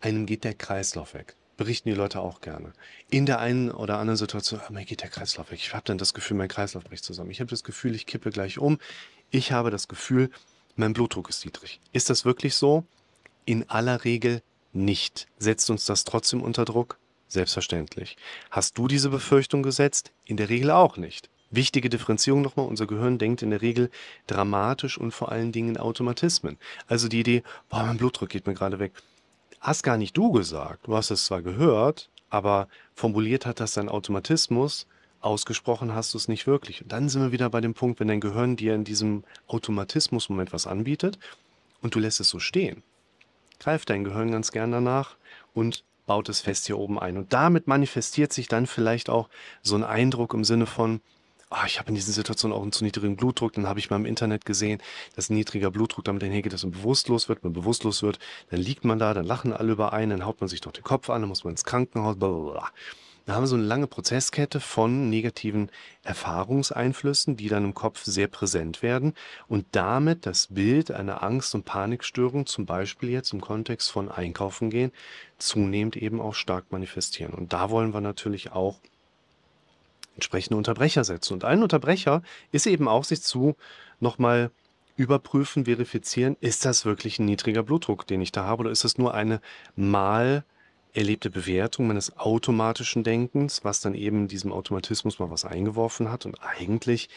Einem 0.00 0.26
geht 0.26 0.44
der 0.44 0.54
Kreislauf 0.54 1.14
weg. 1.14 1.34
Berichten 1.56 1.88
die 1.88 1.94
Leute 1.94 2.20
auch 2.20 2.40
gerne. 2.40 2.72
In 3.10 3.26
der 3.26 3.38
einen 3.38 3.70
oder 3.70 3.98
anderen 3.98 4.16
Situation, 4.16 4.60
oh, 4.68 4.72
mir 4.72 4.84
geht 4.84 5.02
der 5.02 5.08
Kreislauf 5.08 5.50
weg. 5.50 5.60
Ich 5.60 5.72
habe 5.72 5.84
dann 5.86 5.98
das 5.98 6.12
Gefühl, 6.12 6.36
mein 6.36 6.48
Kreislauf 6.48 6.84
bricht 6.84 7.04
zusammen. 7.04 7.30
Ich 7.30 7.40
habe 7.40 7.50
das 7.50 7.64
Gefühl, 7.64 7.94
ich 7.94 8.06
kippe 8.06 8.30
gleich 8.30 8.58
um. 8.58 8.78
Ich 9.30 9.52
habe 9.52 9.70
das 9.70 9.88
Gefühl, 9.88 10.30
mein 10.76 10.92
Blutdruck 10.92 11.30
ist 11.30 11.44
niedrig. 11.44 11.80
Ist 11.92 12.10
das 12.10 12.24
wirklich 12.24 12.54
so? 12.54 12.84
In 13.46 13.70
aller 13.70 14.04
Regel 14.04 14.42
nicht. 14.72 15.28
Setzt 15.38 15.70
uns 15.70 15.84
das 15.86 16.04
trotzdem 16.04 16.42
unter 16.42 16.64
Druck? 16.64 16.98
Selbstverständlich. 17.34 18.16
Hast 18.52 18.78
du 18.78 18.86
diese 18.86 19.10
Befürchtung 19.10 19.64
gesetzt? 19.64 20.12
In 20.24 20.36
der 20.36 20.50
Regel 20.50 20.70
auch 20.70 20.96
nicht. 20.96 21.30
Wichtige 21.50 21.88
Differenzierung 21.88 22.42
nochmal, 22.42 22.68
unser 22.68 22.86
Gehirn 22.86 23.18
denkt 23.18 23.42
in 23.42 23.50
der 23.50 23.60
Regel 23.60 23.90
dramatisch 24.28 24.96
und 24.98 25.10
vor 25.10 25.32
allen 25.32 25.50
Dingen 25.50 25.70
in 25.70 25.76
Automatismen. 25.76 26.58
Also 26.86 27.08
die 27.08 27.18
Idee, 27.18 27.42
boah, 27.68 27.82
mein 27.82 27.96
Blutdruck 27.96 28.28
geht 28.28 28.46
mir 28.46 28.54
gerade 28.54 28.78
weg. 28.78 28.92
Hast 29.58 29.82
gar 29.82 29.96
nicht 29.96 30.16
du 30.16 30.30
gesagt. 30.30 30.86
Du 30.86 30.96
hast 30.96 31.10
es 31.10 31.24
zwar 31.24 31.42
gehört, 31.42 32.08
aber 32.30 32.68
formuliert 32.94 33.46
hat 33.46 33.58
das 33.58 33.72
dein 33.72 33.88
Automatismus, 33.88 34.86
ausgesprochen 35.20 35.92
hast 35.92 36.14
du 36.14 36.18
es 36.18 36.28
nicht 36.28 36.46
wirklich. 36.46 36.82
Und 36.82 36.92
dann 36.92 37.08
sind 37.08 37.20
wir 37.20 37.32
wieder 37.32 37.50
bei 37.50 37.60
dem 37.60 37.74
Punkt, 37.74 37.98
wenn 37.98 38.06
dein 38.06 38.20
Gehirn 38.20 38.54
dir 38.54 38.76
in 38.76 38.84
diesem 38.84 39.24
Automatismus-Moment 39.48 40.52
was 40.52 40.68
anbietet 40.68 41.18
und 41.82 41.96
du 41.96 41.98
lässt 41.98 42.20
es 42.20 42.28
so 42.28 42.38
stehen. 42.38 42.84
Greift 43.58 43.90
dein 43.90 44.04
Gehirn 44.04 44.30
ganz 44.30 44.52
gern 44.52 44.70
danach 44.70 45.16
und 45.52 45.82
baut 46.06 46.28
es 46.28 46.40
fest 46.40 46.66
hier 46.66 46.78
oben 46.78 46.98
ein. 46.98 47.16
Und 47.16 47.32
damit 47.32 47.66
manifestiert 47.66 48.32
sich 48.32 48.48
dann 48.48 48.66
vielleicht 48.66 49.10
auch 49.10 49.28
so 49.62 49.74
ein 49.76 49.84
Eindruck 49.84 50.34
im 50.34 50.44
Sinne 50.44 50.66
von, 50.66 51.00
ah, 51.50 51.64
ich 51.66 51.78
habe 51.78 51.88
in 51.88 51.94
diesen 51.94 52.12
Situationen 52.12 52.56
auch 52.56 52.62
einen 52.62 52.72
zu 52.72 52.84
niedrigen 52.84 53.16
Blutdruck, 53.16 53.52
dann 53.52 53.66
habe 53.66 53.78
ich 53.78 53.90
mal 53.90 53.96
im 53.96 54.06
Internet 54.06 54.44
gesehen, 54.44 54.82
dass 55.14 55.30
ein 55.30 55.34
niedriger 55.34 55.70
Blutdruck 55.70 56.04
damit 56.04 56.24
einhergeht, 56.24 56.52
dass 56.52 56.64
man 56.64 56.72
bewusstlos 56.72 57.28
wird. 57.28 57.42
Wenn 57.42 57.52
man 57.52 57.60
bewusstlos 57.60 58.02
wird, 58.02 58.18
dann 58.50 58.60
liegt 58.60 58.84
man 58.84 58.98
da, 58.98 59.14
dann 59.14 59.24
lachen 59.24 59.52
alle 59.52 59.72
über 59.72 59.92
einen, 59.92 60.10
dann 60.10 60.26
haut 60.26 60.40
man 60.40 60.48
sich 60.48 60.60
doch 60.60 60.72
den 60.72 60.84
Kopf 60.84 61.10
an, 61.10 61.22
dann 61.22 61.28
muss 61.28 61.44
man 61.44 61.52
ins 61.52 61.64
Krankenhaus, 61.64 62.16
blablabla. 62.18 62.70
Da 63.26 63.34
haben 63.34 63.44
wir 63.44 63.46
so 63.46 63.56
eine 63.56 63.64
lange 63.64 63.86
Prozesskette 63.86 64.60
von 64.60 65.08
negativen 65.08 65.70
Erfahrungseinflüssen, 66.02 67.38
die 67.38 67.48
dann 67.48 67.64
im 67.64 67.74
Kopf 67.74 68.04
sehr 68.04 68.26
präsent 68.26 68.82
werden 68.82 69.14
und 69.48 69.64
damit 69.72 70.26
das 70.26 70.48
Bild 70.48 70.90
einer 70.90 71.22
Angst- 71.22 71.54
und 71.54 71.64
Panikstörung, 71.64 72.44
zum 72.44 72.66
Beispiel 72.66 73.08
jetzt 73.08 73.32
im 73.32 73.40
Kontext 73.40 73.90
von 73.90 74.10
Einkaufen 74.10 74.68
gehen, 74.68 74.92
zunehmend 75.38 75.96
eben 75.96 76.20
auch 76.20 76.34
stark 76.34 76.70
manifestieren. 76.70 77.32
Und 77.32 77.54
da 77.54 77.70
wollen 77.70 77.94
wir 77.94 78.02
natürlich 78.02 78.52
auch 78.52 78.78
entsprechende 80.16 80.58
Unterbrecher 80.58 81.02
setzen. 81.04 81.32
Und 81.32 81.44
ein 81.44 81.62
Unterbrecher 81.62 82.22
ist 82.52 82.66
eben 82.66 82.88
auch, 82.88 83.04
sich 83.04 83.22
zu 83.22 83.56
nochmal 84.00 84.50
überprüfen, 84.96 85.64
verifizieren, 85.64 86.36
ist 86.40 86.64
das 86.66 86.84
wirklich 86.84 87.18
ein 87.18 87.24
niedriger 87.24 87.62
Blutdruck, 87.62 88.06
den 88.06 88.20
ich 88.20 88.32
da 88.32 88.44
habe, 88.44 88.60
oder 88.60 88.70
ist 88.70 88.84
das 88.84 88.98
nur 88.98 89.14
eine 89.14 89.40
mal 89.76 90.44
erlebte 90.94 91.28
Bewertung 91.28 91.88
meines 91.88 92.16
automatischen 92.16 93.04
Denkens, 93.04 93.64
was 93.64 93.80
dann 93.80 93.94
eben 93.94 94.28
diesem 94.28 94.52
Automatismus 94.52 95.18
mal 95.18 95.30
was 95.30 95.44
eingeworfen 95.44 96.10
hat. 96.10 96.24
Und 96.24 96.36
eigentlich 96.40 97.08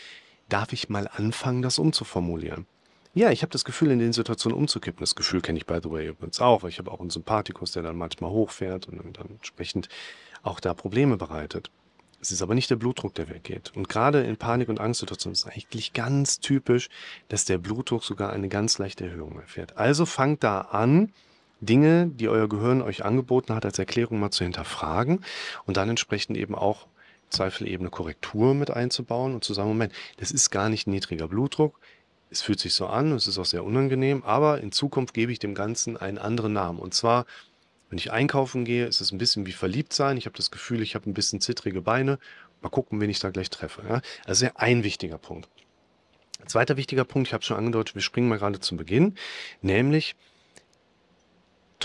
darf 0.50 0.74
ich 0.74 0.89
mal 0.89 1.07
anfangen, 1.07 1.62
das 1.62 1.79
umzuformulieren. 1.79 2.65
Ja, 3.13 3.31
ich 3.31 3.41
habe 3.41 3.51
das 3.51 3.65
Gefühl, 3.65 3.91
in 3.91 4.00
den 4.00 4.13
Situationen 4.13 4.57
umzukippen. 4.57 5.00
Das 5.00 5.15
Gefühl 5.15 5.41
kenne 5.41 5.57
ich, 5.57 5.65
by 5.65 5.79
the 5.81 5.89
way, 5.89 6.07
übrigens 6.07 6.39
auch. 6.39 6.63
Ich 6.65 6.77
habe 6.77 6.91
auch 6.91 7.00
einen 7.00 7.10
Sympathikus, 7.10 7.72
der 7.72 7.84
dann 7.84 7.98
manchmal 7.98 8.31
hochfährt 8.31 8.88
und 8.88 9.17
dann 9.17 9.29
entsprechend 9.29 9.89
auch 10.43 10.60
da 10.60 10.74
Probleme 10.74 11.17
bereitet. 11.17 11.72
Es 12.19 12.31
ist 12.31 12.41
aber 12.41 12.55
nicht 12.55 12.69
der 12.69 12.75
Blutdruck, 12.75 13.13
der 13.13 13.29
weggeht. 13.29 13.72
Und 13.75 13.89
gerade 13.89 14.24
in 14.24 14.38
Panik- 14.38 14.69
und 14.69 14.79
Angstsituationen 14.79 15.34
ist 15.34 15.46
es 15.46 15.51
eigentlich 15.51 15.93
ganz 15.93 16.39
typisch, 16.39 16.89
dass 17.27 17.46
der 17.46 17.60
Blutdruck 17.60 18.03
sogar 18.03 18.34
eine 18.34 18.50
ganz 18.50 18.79
leichte 18.79 19.05
Erhöhung 19.05 19.39
erfährt. 19.39 19.77
Also 19.77 20.05
fangt 20.05 20.43
da 20.43 20.62
an, 20.62 21.12
Dinge, 21.59 22.07
die 22.07 22.27
euer 22.27 22.47
Gehirn 22.47 22.81
euch 22.81 23.03
angeboten 23.03 23.53
hat, 23.53 23.65
als 23.65 23.79
Erklärung 23.79 24.19
mal 24.19 24.31
zu 24.31 24.43
hinterfragen 24.43 25.23
und 25.65 25.77
dann 25.77 25.89
entsprechend 25.89 26.37
eben 26.37 26.55
auch 26.55 26.87
Zweifel 27.29 27.67
eben 27.67 27.83
eine 27.83 27.89
Korrektur 27.89 28.53
mit 28.53 28.71
einzubauen 28.71 29.33
und 29.33 29.43
zu 29.43 29.53
sagen, 29.53 29.67
Moment, 29.67 29.93
das 30.17 30.31
ist 30.31 30.49
gar 30.49 30.69
nicht 30.69 30.87
niedriger 30.87 31.27
Blutdruck, 31.27 31.79
es 32.29 32.41
fühlt 32.41 32.59
sich 32.59 32.73
so 32.73 32.87
an, 32.87 33.11
es 33.11 33.27
ist 33.27 33.37
auch 33.37 33.45
sehr 33.45 33.63
unangenehm, 33.63 34.23
aber 34.23 34.61
in 34.61 34.71
Zukunft 34.71 35.13
gebe 35.13 35.31
ich 35.31 35.39
dem 35.39 35.55
Ganzen 35.55 35.97
einen 35.97 36.17
anderen 36.17 36.53
Namen. 36.53 36.79
Und 36.79 36.93
zwar, 36.93 37.25
wenn 37.89 37.97
ich 37.97 38.11
einkaufen 38.11 38.65
gehe, 38.65 38.85
ist 38.85 39.01
es 39.01 39.11
ein 39.11 39.17
bisschen 39.17 39.45
wie 39.45 39.53
verliebt 39.53 39.93
sein. 39.93 40.17
Ich 40.17 40.25
habe 40.25 40.35
das 40.35 40.51
Gefühl, 40.51 40.81
ich 40.81 40.95
habe 40.95 41.09
ein 41.09 41.13
bisschen 41.13 41.41
zittrige 41.41 41.81
Beine. 41.81 42.19
Mal 42.61 42.69
gucken, 42.69 42.99
wen 42.99 43.09
ich 43.09 43.19
da 43.19 43.29
gleich 43.29 43.49
treffe. 43.49 43.83
Ja? 43.87 44.01
Also 44.25 44.47
ein 44.55 44.83
wichtiger 44.83 45.17
Punkt. 45.17 45.49
Zweiter 46.45 46.77
wichtiger 46.77 47.03
Punkt, 47.03 47.27
ich 47.27 47.33
habe 47.33 47.43
schon 47.43 47.57
angedeutet, 47.57 47.95
wir 47.95 48.01
springen 48.01 48.29
mal 48.29 48.37
gerade 48.37 48.59
zum 48.59 48.77
Beginn, 48.77 49.15
nämlich 49.61 50.15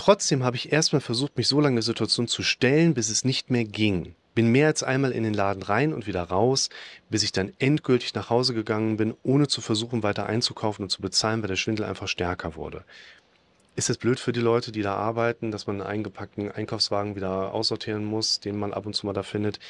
Trotzdem 0.03 0.43
habe 0.43 0.57
ich 0.57 0.73
erstmal 0.73 0.99
versucht, 0.99 1.37
mich 1.37 1.47
so 1.47 1.61
lange 1.61 1.75
der 1.75 1.83
Situation 1.83 2.27
zu 2.27 2.43
stellen, 2.43 2.93
bis 2.93 3.09
es 3.09 3.23
nicht 3.23 3.49
mehr 3.49 3.63
ging. 3.63 4.15
Bin 4.35 4.49
mehr 4.49 4.67
als 4.67 4.83
einmal 4.83 5.13
in 5.13 5.23
den 5.23 5.33
Laden 5.33 5.63
rein 5.63 5.93
und 5.93 6.07
wieder 6.07 6.23
raus, 6.23 6.69
bis 7.09 7.23
ich 7.23 7.31
dann 7.31 7.53
endgültig 7.57 8.13
nach 8.13 8.29
Hause 8.29 8.53
gegangen 8.53 8.97
bin, 8.97 9.13
ohne 9.23 9.47
zu 9.47 9.61
versuchen, 9.61 10.03
weiter 10.03 10.25
einzukaufen 10.25 10.83
und 10.83 10.89
zu 10.89 11.01
bezahlen, 11.01 11.41
weil 11.41 11.47
der 11.47 11.55
Schwindel 11.55 11.85
einfach 11.85 12.09
stärker 12.09 12.57
wurde. 12.57 12.83
Ist 13.77 13.89
es 13.89 13.95
blöd 13.95 14.19
für 14.19 14.33
die 14.33 14.41
Leute, 14.41 14.73
die 14.73 14.81
da 14.81 14.95
arbeiten, 14.95 15.51
dass 15.51 15.67
man 15.67 15.79
einen 15.79 15.89
eingepackten 15.89 16.51
Einkaufswagen 16.51 17.15
wieder 17.15 17.53
aussortieren 17.53 18.03
muss, 18.03 18.41
den 18.41 18.59
man 18.59 18.73
ab 18.73 18.85
und 18.85 18.97
zu 18.97 19.05
mal 19.05 19.13
da 19.13 19.23
findet? 19.23 19.61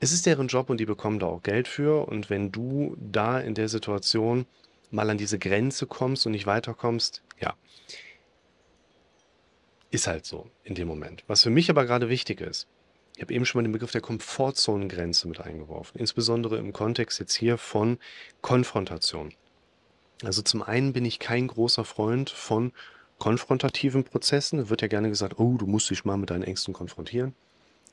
Es 0.00 0.10
ist 0.10 0.26
deren 0.26 0.48
Job 0.48 0.68
und 0.68 0.80
die 0.80 0.84
bekommen 0.84 1.20
da 1.20 1.26
auch 1.26 1.44
Geld 1.44 1.68
für. 1.68 2.08
Und 2.08 2.28
wenn 2.28 2.50
du 2.50 2.96
da 2.98 3.38
in 3.38 3.54
der 3.54 3.68
Situation 3.68 4.46
mal 4.90 5.08
an 5.08 5.16
diese 5.16 5.38
Grenze 5.38 5.86
kommst 5.86 6.26
und 6.26 6.32
nicht 6.32 6.46
weiterkommst, 6.46 7.22
ja, 7.38 7.54
ist 9.90 10.06
halt 10.06 10.26
so 10.26 10.50
in 10.64 10.74
dem 10.74 10.88
Moment. 10.88 11.24
Was 11.26 11.42
für 11.42 11.50
mich 11.50 11.70
aber 11.70 11.84
gerade 11.86 12.08
wichtig 12.08 12.40
ist, 12.40 12.66
ich 13.16 13.22
habe 13.22 13.32
eben 13.32 13.46
schon 13.46 13.60
mal 13.60 13.62
den 13.62 13.72
Begriff 13.72 13.92
der 13.92 14.02
Komfortzonengrenze 14.02 15.26
mit 15.26 15.40
eingeworfen, 15.40 15.98
insbesondere 15.98 16.58
im 16.58 16.72
Kontext 16.72 17.18
jetzt 17.18 17.34
hier 17.34 17.56
von 17.56 17.98
Konfrontation. 18.42 19.32
Also 20.22 20.42
zum 20.42 20.62
einen 20.62 20.92
bin 20.92 21.04
ich 21.04 21.18
kein 21.18 21.46
großer 21.46 21.84
Freund 21.84 22.30
von 22.30 22.72
konfrontativen 23.18 24.04
Prozessen. 24.04 24.58
Da 24.58 24.68
wird 24.68 24.82
ja 24.82 24.88
gerne 24.88 25.08
gesagt, 25.08 25.38
oh, 25.38 25.56
du 25.56 25.66
musst 25.66 25.90
dich 25.90 26.04
mal 26.04 26.16
mit 26.16 26.30
deinen 26.30 26.42
Ängsten 26.42 26.74
konfrontieren. 26.74 27.34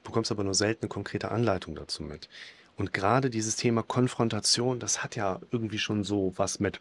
Du 0.03 0.09
bekommst 0.09 0.31
aber 0.31 0.43
nur 0.43 0.55
selten 0.55 0.83
eine 0.83 0.89
konkrete 0.89 1.31
Anleitung 1.31 1.75
dazu 1.75 2.03
mit. 2.03 2.27
Und 2.75 2.91
gerade 2.91 3.29
dieses 3.29 3.55
Thema 3.55 3.83
Konfrontation, 3.83 4.79
das 4.79 5.03
hat 5.03 5.15
ja 5.15 5.39
irgendwie 5.51 5.77
schon 5.77 6.03
so 6.03 6.33
was 6.35 6.59
mit 6.59 6.79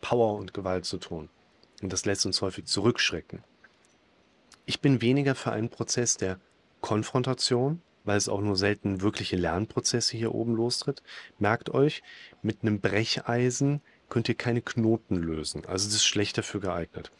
Power 0.00 0.36
und 0.36 0.52
Gewalt 0.52 0.84
zu 0.84 0.98
tun. 0.98 1.28
Und 1.82 1.92
das 1.92 2.04
lässt 2.04 2.26
uns 2.26 2.42
häufig 2.42 2.66
zurückschrecken. 2.66 3.42
Ich 4.70 4.80
bin 4.80 5.00
weniger 5.00 5.34
für 5.34 5.50
einen 5.50 5.68
Prozess 5.68 6.16
der 6.16 6.38
Konfrontation, 6.80 7.82
weil 8.04 8.16
es 8.16 8.28
auch 8.28 8.40
nur 8.40 8.54
selten 8.54 9.00
wirkliche 9.00 9.34
Lernprozesse 9.34 10.16
hier 10.16 10.32
oben 10.32 10.54
lostritt. 10.54 11.02
Merkt 11.40 11.70
euch, 11.70 12.04
mit 12.40 12.58
einem 12.62 12.80
Brecheisen 12.80 13.80
könnt 14.08 14.28
ihr 14.28 14.36
keine 14.36 14.62
Knoten 14.62 15.16
lösen. 15.16 15.66
Also 15.66 15.88
das 15.88 15.96
ist 15.96 16.04
schlecht 16.04 16.38
dafür 16.38 16.60
geeignet. 16.60 17.10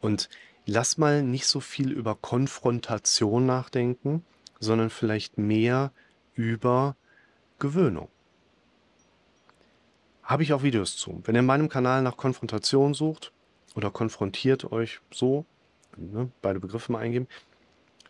Und 0.00 0.28
lass 0.64 0.96
mal 0.96 1.24
nicht 1.24 1.46
so 1.46 1.58
viel 1.58 1.90
über 1.90 2.14
Konfrontation 2.14 3.46
nachdenken, 3.46 4.24
sondern 4.60 4.88
vielleicht 4.88 5.38
mehr 5.38 5.90
über 6.36 6.94
Gewöhnung. 7.58 8.10
Habe 10.22 10.44
ich 10.44 10.52
auch 10.52 10.62
Videos 10.62 10.96
zu. 10.96 11.20
Wenn 11.24 11.34
ihr 11.34 11.40
in 11.40 11.46
meinem 11.46 11.68
Kanal 11.68 12.02
nach 12.02 12.16
Konfrontation 12.16 12.94
sucht 12.94 13.32
oder 13.74 13.90
konfrontiert 13.90 14.70
euch 14.70 15.00
so, 15.10 15.46
ne, 15.96 16.30
beide 16.40 16.60
Begriffe 16.60 16.92
mal 16.92 16.98
eingeben, 16.98 17.26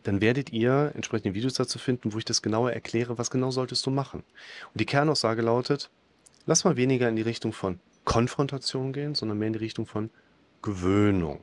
dann 0.03 0.21
werdet 0.21 0.53
ihr 0.53 0.93
entsprechende 0.95 1.35
Videos 1.35 1.55
dazu 1.55 1.79
finden, 1.79 2.13
wo 2.13 2.19
ich 2.19 2.25
das 2.25 2.43
genauer 2.43 2.73
erkläre, 2.73 3.19
was 3.19 3.31
genau 3.31 3.51
solltest 3.51 3.87
du 3.87 3.91
machen. 3.91 4.25
Und 4.73 4.81
die 4.81 4.87
Kernaussage 4.87 5.43
lautet, 5.43 5.91
lass 6.47 6.65
mal 6.65 6.77
weniger 6.77 7.09
in 7.09 7.17
die 7.17 7.23
Richtung 7.23 7.53
von 7.53 7.79
Konfrontation 8.05 8.93
gehen, 8.93 9.15
sondern 9.15 9.39
mehr 9.39 9.47
in 9.47 9.53
die 9.53 9.61
Richtung 9.61 9.87
von 9.87 10.11
Gewöhnung. 10.61 11.41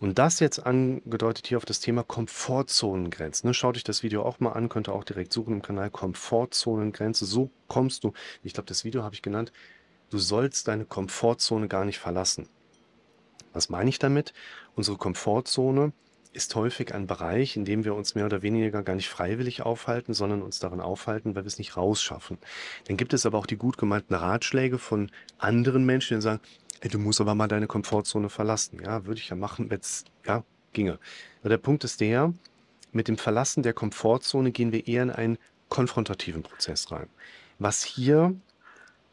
Und 0.00 0.18
das 0.18 0.40
jetzt 0.40 0.58
angedeutet 0.58 1.46
hier 1.46 1.58
auf 1.58 1.64
das 1.64 1.78
Thema 1.78 2.02
Komfortzonengrenzen. 2.02 3.46
Ne? 3.46 3.54
Schaut 3.54 3.76
euch 3.76 3.84
das 3.84 4.02
Video 4.02 4.24
auch 4.24 4.40
mal 4.40 4.50
an, 4.50 4.68
könnt 4.68 4.88
ihr 4.88 4.94
auch 4.94 5.04
direkt 5.04 5.32
suchen 5.32 5.54
im 5.54 5.62
Kanal 5.62 5.90
Komfortzonengrenze. 5.90 7.24
So 7.24 7.50
kommst 7.68 8.02
du, 8.02 8.12
ich 8.42 8.52
glaube, 8.52 8.66
das 8.66 8.84
Video 8.84 9.04
habe 9.04 9.14
ich 9.14 9.22
genannt, 9.22 9.52
du 10.10 10.18
sollst 10.18 10.66
deine 10.66 10.86
Komfortzone 10.86 11.68
gar 11.68 11.84
nicht 11.84 12.00
verlassen. 12.00 12.48
Was 13.52 13.68
meine 13.68 13.90
ich 13.90 13.98
damit? 13.98 14.32
Unsere 14.74 14.96
Komfortzone 14.96 15.92
ist 16.32 16.54
häufig 16.54 16.94
ein 16.94 17.06
Bereich, 17.06 17.56
in 17.56 17.64
dem 17.64 17.84
wir 17.84 17.94
uns 17.94 18.14
mehr 18.14 18.24
oder 18.24 18.42
weniger 18.42 18.82
gar 18.82 18.96
nicht 18.96 19.08
freiwillig 19.08 19.62
aufhalten, 19.62 20.14
sondern 20.14 20.42
uns 20.42 20.58
darin 20.58 20.80
aufhalten, 20.80 21.34
weil 21.34 21.44
wir 21.44 21.48
es 21.48 21.58
nicht 21.58 21.76
rausschaffen. 21.76 22.38
Dann 22.86 22.96
gibt 22.96 23.12
es 23.12 23.26
aber 23.26 23.38
auch 23.38 23.46
die 23.46 23.56
gut 23.56 23.76
gemeinten 23.76 24.14
Ratschläge 24.14 24.78
von 24.78 25.10
anderen 25.38 25.84
Menschen, 25.84 26.16
die 26.16 26.22
sagen, 26.22 26.40
ey, 26.80 26.88
du 26.88 26.98
musst 26.98 27.20
aber 27.20 27.34
mal 27.34 27.48
deine 27.48 27.66
Komfortzone 27.66 28.30
verlassen. 28.30 28.80
Ja, 28.82 29.04
würde 29.04 29.20
ich 29.20 29.28
ja 29.28 29.36
machen, 29.36 29.70
wenn 29.70 29.80
es 29.80 30.04
ja, 30.26 30.42
ginge. 30.72 30.98
Aber 31.40 31.50
der 31.50 31.58
Punkt 31.58 31.84
ist 31.84 32.00
der, 32.00 32.32
mit 32.92 33.08
dem 33.08 33.18
Verlassen 33.18 33.62
der 33.62 33.74
Komfortzone 33.74 34.52
gehen 34.52 34.72
wir 34.72 34.86
eher 34.86 35.02
in 35.02 35.10
einen 35.10 35.38
konfrontativen 35.68 36.42
Prozess 36.42 36.90
rein. 36.90 37.08
Was 37.58 37.82
hier 37.82 38.34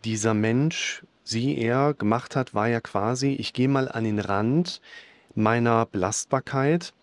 dieser 0.03 0.34
Mensch 0.34 1.03
sie 1.29 1.57
er 1.57 1.93
gemacht 1.93 2.36
hat, 2.36 2.53
war 2.53 2.67
ja 2.67 2.81
quasi, 2.81 3.33
ich 3.33 3.53
gehe 3.53 3.67
mal 3.67 3.88
an 3.88 4.03
den 4.03 4.19
Rand 4.19 4.81
meiner 5.36 5.86
Belastbarkeit 5.86 6.93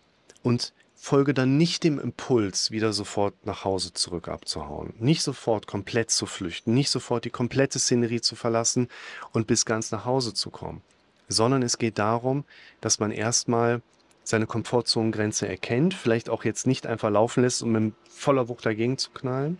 und 0.43 0.73
folge 0.95 1.33
dann 1.33 1.57
nicht 1.57 1.83
dem 1.83 1.99
Impuls, 1.99 2.71
wieder 2.71 2.91
sofort 2.91 3.45
nach 3.45 3.63
Hause 3.63 3.93
zurück 3.93 4.27
abzuhauen. 4.27 4.93
Nicht 4.99 5.21
sofort 5.21 5.67
komplett 5.67 6.11
zu 6.11 6.25
flüchten, 6.25 6.73
nicht 6.73 6.89
sofort 6.89 7.23
die 7.23 7.29
komplette 7.29 7.79
Szenerie 7.79 8.19
zu 8.19 8.35
verlassen 8.35 8.89
und 9.31 9.47
bis 9.47 9.65
ganz 9.65 9.91
nach 9.91 10.05
Hause 10.05 10.33
zu 10.33 10.49
kommen. 10.49 10.81
Sondern 11.29 11.63
es 11.63 11.77
geht 11.77 11.97
darum, 11.97 12.43
dass 12.81 12.99
man 12.99 13.11
erstmal 13.11 13.81
seine 14.23 14.45
Komfortzonengrenze 14.45 15.47
erkennt, 15.47 15.93
vielleicht 15.93 16.29
auch 16.29 16.43
jetzt 16.43 16.67
nicht 16.67 16.85
einfach 16.85 17.09
laufen 17.09 17.43
lässt, 17.43 17.63
um 17.63 17.71
mit 17.71 17.93
voller 18.09 18.49
Wucht 18.49 18.65
dagegen 18.65 18.97
zu 18.97 19.11
knallen, 19.11 19.57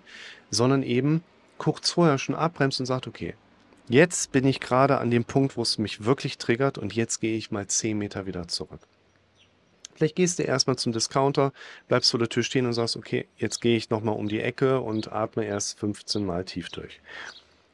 sondern 0.52 0.84
eben 0.84 1.24
kurz 1.58 1.92
vorher 1.92 2.18
schon 2.18 2.36
abbremst 2.36 2.82
und 2.82 2.86
sagt, 2.86 3.08
okay, 3.08 3.36
Jetzt 3.90 4.34
bin 4.34 4.46
ich 4.46 4.60
gerade 4.60 4.98
an 4.98 5.12
dem 5.12 5.24
Punkt, 5.24 5.56
wo 5.56 5.62
es 5.62 5.78
mich 5.78 6.04
wirklich 6.04 6.38
triggert 6.38 6.78
und 6.78 6.94
jetzt 6.94 7.22
gehe 7.22 7.38
ich 7.38 7.52
mal 7.52 7.68
10 7.68 7.98
Meter 7.98 8.26
wieder 8.26 8.48
zurück. 8.48 8.82
Vielleicht 9.96 10.16
gehst 10.16 10.40
du 10.40 10.44
erstmal 10.44 10.76
zum 10.76 10.92
Discounter, 10.92 11.54
bleibst 11.88 12.12
vor 12.12 12.20
der 12.20 12.30
Tür 12.30 12.44
stehen 12.44 12.66
und 12.66 12.74
sagst, 12.74 12.98
okay, 12.98 13.28
jetzt 13.38 13.62
gehe 13.62 13.78
ich 13.78 13.90
nochmal 13.90 14.16
um 14.16 14.28
die 14.28 14.42
Ecke 14.42 14.82
und 14.82 15.12
atme 15.12 15.46
erst 15.46 15.80
15 15.80 16.26
Mal 16.26 16.44
tief 16.44 16.70
durch. 16.70 17.00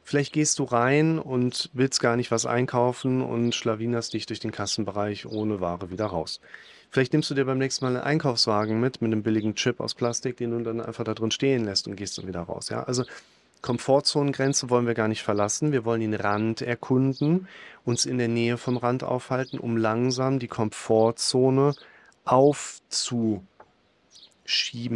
Vielleicht 0.04 0.32
gehst 0.32 0.58
du 0.58 0.64
rein 0.64 1.18
und 1.18 1.70
willst 1.72 2.00
gar 2.00 2.16
nicht 2.16 2.30
was 2.30 2.46
einkaufen 2.46 3.20
und 3.20 3.54
schlawinerst 3.54 4.14
dich 4.14 4.26
durch 4.26 4.38
den 4.38 4.52
Kassenbereich 4.52 5.26
ohne 5.26 5.60
Ware 5.60 5.90
wieder 5.90 6.06
raus. 6.06 6.40
Vielleicht 6.90 7.12
nimmst 7.12 7.28
du 7.30 7.34
dir 7.34 7.44
beim 7.44 7.58
nächsten 7.58 7.84
Mal 7.84 7.96
einen 7.96 8.04
Einkaufswagen 8.04 8.80
mit, 8.80 9.02
mit 9.02 9.12
einem 9.12 9.22
billigen 9.22 9.56
Chip 9.56 9.80
aus 9.80 9.94
Plastik, 9.94 10.36
den 10.36 10.52
du 10.52 10.60
dann 10.60 10.80
einfach 10.80 11.04
da 11.04 11.12
drin 11.12 11.32
stehen 11.32 11.64
lässt 11.64 11.88
und 11.88 11.96
gehst 11.96 12.16
dann 12.18 12.28
wieder 12.28 12.42
raus. 12.42 12.68
Ja, 12.68 12.84
also 12.84 13.04
Komfortzonengrenze 13.64 14.68
wollen 14.68 14.86
wir 14.86 14.92
gar 14.92 15.08
nicht 15.08 15.22
verlassen. 15.22 15.72
Wir 15.72 15.86
wollen 15.86 16.02
den 16.02 16.12
Rand 16.12 16.60
erkunden, 16.60 17.48
uns 17.86 18.04
in 18.04 18.18
der 18.18 18.28
Nähe 18.28 18.58
vom 18.58 18.76
Rand 18.76 19.02
aufhalten, 19.02 19.58
um 19.58 19.78
langsam 19.78 20.38
die 20.38 20.48
Komfortzone 20.48 21.74
aufzuschieben, 22.26 23.40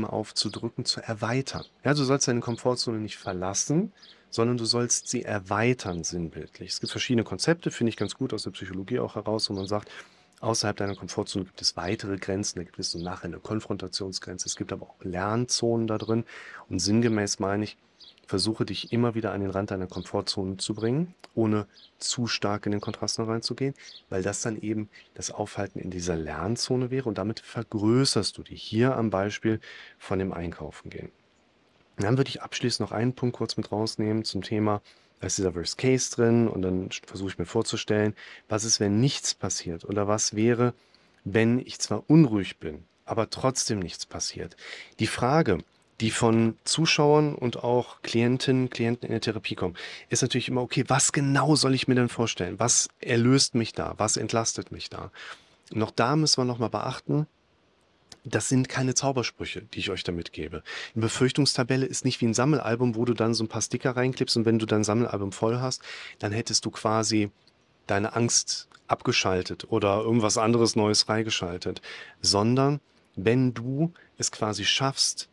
aufzudrücken, 0.05 0.85
zu 0.85 1.01
erweitern. 1.01 1.65
Ja, 1.83 1.95
du 1.95 2.05
sollst 2.05 2.29
deine 2.29 2.41
Komfortzone 2.41 2.99
nicht 2.99 3.17
verlassen, 3.17 3.95
sondern 4.29 4.59
du 4.59 4.67
sollst 4.67 5.09
sie 5.09 5.23
erweitern 5.23 6.05
sinnbildlich. 6.05 6.73
Es 6.73 6.81
gibt 6.81 6.91
verschiedene 6.91 7.25
Konzepte, 7.25 7.71
finde 7.71 7.89
ich 7.89 7.97
ganz 7.97 8.17
gut 8.17 8.35
aus 8.35 8.43
der 8.43 8.51
Psychologie 8.51 8.99
auch 8.99 9.15
heraus, 9.15 9.49
wo 9.49 9.55
man 9.55 9.67
sagt, 9.67 9.91
außerhalb 10.41 10.77
deiner 10.77 10.95
Komfortzone 10.95 11.47
gibt 11.47 11.63
es 11.63 11.75
weitere 11.79 12.19
Grenzen, 12.19 12.59
da 12.59 12.65
gibt 12.65 12.79
es 12.79 12.91
so 12.91 12.99
nachher 12.99 13.25
eine 13.25 13.39
Konfrontationsgrenze, 13.39 14.47
es 14.47 14.57
gibt 14.57 14.75
aber 14.75 14.91
auch 14.91 15.03
Lernzonen 15.03 15.87
da 15.87 15.97
drin 15.97 16.25
und 16.69 16.81
sinngemäß 16.81 17.39
meine 17.39 17.65
ich, 17.65 17.79
versuche 18.28 18.66
dich 18.66 18.92
immer 18.92 19.14
wieder 19.14 19.32
an 19.32 19.40
den 19.40 19.50
Rand 19.50 19.70
deiner 19.70 19.87
Komfortzone 19.87 20.58
zu 20.58 20.75
bringen, 20.75 21.14
ohne 21.35 21.66
zu 21.97 22.26
stark 22.26 22.66
in 22.66 22.73
den 22.73 22.80
Kontrast 22.82 23.18
reinzugehen, 23.18 23.75
weil 24.11 24.23
das 24.23 24.42
dann 24.42 24.61
eben 24.61 24.90
das 25.14 25.30
Aufhalten 25.30 25.80
in 25.80 25.90
dieser 25.90 26.14
Lernzone 26.14 26.90
wäre 26.90 27.08
und 27.08 27.16
damit 27.16 27.40
vergrößerst 27.40 28.37
du 28.37 28.42
dich. 28.42 28.62
Hier 28.62 28.97
am 28.97 29.08
Beispiel 29.08 29.61
von 29.99 30.18
dem 30.18 30.35
Einkaufen 30.35 30.90
gehen. 30.90 31.11
Dann 31.97 32.18
würde 32.18 32.28
ich 32.28 32.42
abschließend 32.42 32.88
noch 32.88 32.94
einen 32.94 33.14
Punkt 33.14 33.35
kurz 33.35 33.56
mit 33.56 33.73
rausnehmen 33.73 34.25
zum 34.25 34.42
Thema, 34.42 34.82
da 35.20 35.26
ist 35.26 35.38
dieser 35.38 35.54
Worst 35.54 35.78
Case 35.78 36.14
drin 36.14 36.49
und 36.49 36.62
dann 36.62 36.90
versuche 37.06 37.30
ich 37.30 37.38
mir 37.38 37.47
vorzustellen, 37.47 38.14
was 38.49 38.64
ist, 38.64 38.78
wenn 38.78 39.00
nichts 39.00 39.35
passiert 39.35 39.85
oder 39.87 40.06
was 40.06 40.37
wäre, 40.37 40.75
wenn 41.25 41.58
ich 41.58 41.80
zwar 41.80 42.04
unruhig 42.08 42.58
bin, 42.58 42.85
aber 43.06 43.30
trotzdem 43.30 43.78
nichts 43.78 44.04
passiert. 44.04 44.56
Die 45.00 45.06
Frage, 45.06 45.58
die 46.00 46.11
von 46.11 46.57
Zuschauern 46.64 47.35
und 47.35 47.64
auch 47.64 48.02
Klientinnen, 48.02 48.71
Klienten 48.71 49.07
in 49.07 49.12
der 49.12 49.21
Therapie 49.21 49.57
kommen, 49.57 49.76
ist 50.09 50.23
natürlich 50.23 50.49
immer, 50.49 50.62
okay, 50.62 50.85
was 50.87 51.12
genau 51.12 51.57
soll 51.57 51.75
ich 51.75 51.88
mir 51.88 51.97
denn 51.97 52.09
vorstellen? 52.09 52.59
Was 52.59 52.88
erlöst 53.00 53.55
mich 53.55 53.73
da? 53.73 53.95
Was 53.97 54.17
entlastet 54.17 54.71
mich 54.71 54.90
da? 54.90 55.11
Und 55.73 55.83
auch 55.83 55.90
da 55.90 56.17
müssen 56.17 56.40
wir 56.40 56.45
nochmal 56.45 56.71
beachten, 56.71 57.26
das 58.25 58.49
sind 58.49 58.69
keine 58.69 58.95
Zaubersprüche, 58.95 59.62
die 59.62 59.78
ich 59.78 59.90
euch 59.90 60.05
damit 60.05 60.33
gebe. 60.33 60.62
Eine 60.95 61.02
Befürchtungstabelle 61.02 61.87
ist 61.87 62.05
nicht 62.05 62.21
wie 62.21 62.26
ein 62.26 62.35
Sammelalbum, 62.35 62.95
wo 62.95 63.05
du 63.05 63.14
dann 63.14 63.35
so 63.35 63.45
ein 63.45 63.49
paar 63.49 63.62
Sticker 63.62 63.97
reinklippst 63.97 64.37
und 64.37 64.45
wenn 64.45 64.59
du 64.59 64.67
dein 64.67 64.85
Sammelalbum 64.85 65.33
voll 65.33 65.59
hast, 65.59 65.83
dann 66.19 66.33
hättest 66.33 66.64
du 66.64 66.71
quasi 66.71 67.31
deine 67.87 68.14
Angst 68.14 68.69
abgeschaltet 68.87 69.67
oder 69.71 70.00
irgendwas 70.00 70.38
anderes 70.38 70.76
Neues 70.76 71.02
freigeschaltet, 71.02 71.81
sondern 72.21 72.81
wenn 73.17 73.55
du 73.55 73.93
es 74.17 74.31
quasi 74.31 74.64
schaffst, 74.64 75.28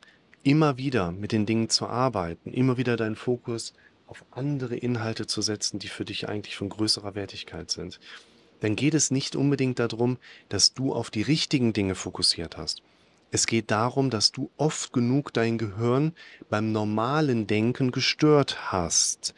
immer 0.46 0.78
wieder 0.78 1.12
mit 1.12 1.32
den 1.32 1.46
Dingen 1.46 1.70
zu 1.70 1.88
arbeiten, 1.88 2.54
immer 2.54 2.78
wieder 2.78 2.96
deinen 2.98 3.16
Fokus 3.16 3.74
auf 4.06 4.24
andere 4.30 4.76
Inhalte 4.76 5.26
zu 5.26 5.42
setzen, 5.42 5.80
die 5.80 5.88
für 5.88 6.06
dich 6.06 6.30
eigentlich 6.30 6.56
von 6.56 6.70
größerer 6.70 7.16
Wertigkeit 7.16 7.72
sind, 7.72 8.00
dann 8.60 8.76
geht 8.76 8.94
es 8.94 9.10
nicht 9.10 9.36
unbedingt 9.36 9.80
darum, 9.80 10.18
dass 10.48 10.76
du 10.76 10.94
auf 10.94 11.10
die 11.10 11.24
richtigen 11.24 11.74
Dinge 11.74 11.96
fokussiert 11.96 12.58
hast. 12.58 12.84
Es 13.32 13.48
geht 13.48 13.72
darum, 13.72 14.12
dass 14.12 14.32
du 14.32 14.52
oft 14.56 14.94
genug 14.94 15.34
dein 15.34 15.58
Gehirn 15.58 16.14
beim 16.50 16.72
normalen 16.72 17.48
Denken 17.48 17.92
gestört 17.92 18.72
hast. 18.72 19.34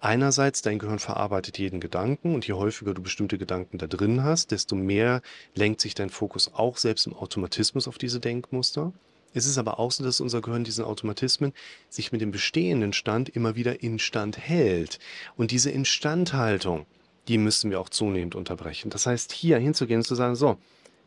Einerseits, 0.00 0.62
dein 0.62 0.78
Gehirn 0.78 1.00
verarbeitet 1.00 1.58
jeden 1.58 1.80
Gedanken 1.80 2.34
und 2.34 2.46
je 2.46 2.54
häufiger 2.54 2.94
du 2.94 3.02
bestimmte 3.02 3.36
Gedanken 3.36 3.78
da 3.78 3.88
drin 3.88 4.22
hast, 4.22 4.52
desto 4.52 4.76
mehr 4.76 5.22
lenkt 5.56 5.80
sich 5.80 5.94
dein 5.94 6.10
Fokus 6.10 6.54
auch 6.54 6.76
selbst 6.76 7.08
im 7.08 7.14
Automatismus 7.14 7.88
auf 7.88 7.98
diese 7.98 8.20
Denkmuster. 8.20 8.92
Es 9.34 9.46
ist 9.46 9.58
aber 9.58 9.78
auch 9.78 9.90
so, 9.92 10.04
dass 10.04 10.20
unser 10.20 10.40
Gehirn 10.40 10.64
diesen 10.64 10.84
Automatismen 10.84 11.52
sich 11.88 12.12
mit 12.12 12.20
dem 12.20 12.30
bestehenden 12.30 12.92
Stand 12.92 13.28
immer 13.28 13.56
wieder 13.56 13.82
instand 13.82 14.38
hält. 14.38 14.98
Und 15.36 15.50
diese 15.50 15.70
Instandhaltung, 15.70 16.86
die 17.28 17.38
müssen 17.38 17.70
wir 17.70 17.80
auch 17.80 17.88
zunehmend 17.88 18.34
unterbrechen. 18.34 18.90
Das 18.90 19.06
heißt, 19.06 19.32
hier 19.32 19.58
hinzugehen 19.58 20.00
und 20.00 20.06
zu 20.06 20.14
sagen, 20.14 20.34
so, 20.34 20.58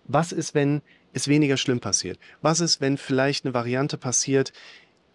was 0.05 0.31
ist, 0.31 0.53
wenn 0.53 0.81
es 1.13 1.27
weniger 1.27 1.57
schlimm 1.57 1.79
passiert? 1.79 2.19
Was 2.41 2.59
ist, 2.59 2.81
wenn 2.81 2.97
vielleicht 2.97 3.45
eine 3.45 3.53
Variante 3.53 3.97
passiert, 3.97 4.53